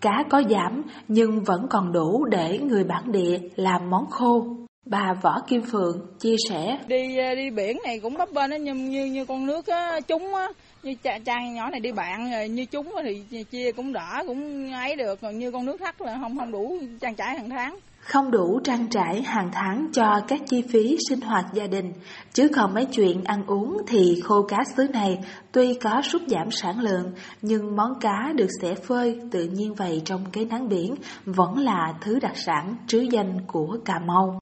cá 0.00 0.24
có 0.30 0.42
giảm 0.50 0.82
nhưng 1.08 1.42
vẫn 1.44 1.66
còn 1.70 1.92
đủ 1.92 2.24
để 2.24 2.58
người 2.58 2.84
bản 2.84 3.12
địa 3.12 3.38
làm 3.56 3.90
món 3.90 4.10
khô. 4.10 4.46
Bà 4.86 5.14
Võ 5.22 5.40
Kim 5.48 5.62
Phượng 5.62 6.06
chia 6.18 6.36
sẻ 6.48 6.78
Đi 6.86 7.18
à, 7.18 7.34
đi 7.34 7.50
biển 7.50 7.78
này 7.84 8.00
cũng 8.00 8.14
bấp 8.14 8.28
bênh 8.32 8.64
như, 8.64 8.74
như 8.74 9.04
như 9.04 9.24
con 9.24 9.46
nước 9.46 9.66
á, 9.66 10.00
trúng 10.08 10.34
á 10.34 10.48
như 10.82 10.94
cha, 11.02 11.18
cha 11.24 11.34
nhỏ 11.54 11.70
này 11.70 11.80
đi 11.80 11.92
bạn 11.92 12.30
như 12.54 12.66
chúng 12.66 12.94
thì 13.30 13.44
chia 13.44 13.72
cũng 13.72 13.92
đỡ 13.92 14.22
cũng 14.26 14.72
ấy 14.72 14.96
được 14.96 15.20
còn 15.20 15.38
như 15.38 15.50
con 15.50 15.64
nước 15.64 15.76
thắt 15.80 16.00
là 16.00 16.18
không 16.20 16.38
không 16.38 16.52
đủ 16.52 16.78
trang 17.00 17.14
trải 17.14 17.38
hàng 17.38 17.50
tháng 17.50 17.78
không 18.08 18.30
đủ 18.30 18.60
trang 18.64 18.86
trải 18.90 19.22
hàng 19.22 19.50
tháng 19.52 19.86
cho 19.92 20.20
các 20.28 20.40
chi 20.46 20.62
phí 20.72 20.96
sinh 21.08 21.20
hoạt 21.20 21.44
gia 21.52 21.66
đình. 21.66 21.92
Chứ 22.32 22.48
còn 22.56 22.74
mấy 22.74 22.84
chuyện 22.84 23.24
ăn 23.24 23.46
uống 23.46 23.76
thì 23.86 24.20
khô 24.24 24.42
cá 24.42 24.56
xứ 24.76 24.88
này 24.92 25.18
tuy 25.52 25.74
có 25.74 26.02
sút 26.02 26.22
giảm 26.26 26.50
sản 26.50 26.80
lượng, 26.80 27.12
nhưng 27.42 27.76
món 27.76 28.00
cá 28.00 28.32
được 28.34 28.48
xẻ 28.62 28.74
phơi 28.74 29.20
tự 29.30 29.44
nhiên 29.44 29.74
vậy 29.74 30.02
trong 30.04 30.24
cái 30.32 30.44
nắng 30.44 30.68
biển 30.68 30.94
vẫn 31.24 31.58
là 31.58 31.94
thứ 32.00 32.18
đặc 32.20 32.36
sản 32.36 32.76
trứ 32.86 33.00
danh 33.00 33.40
của 33.46 33.78
Cà 33.84 33.94
Mau. 34.06 34.38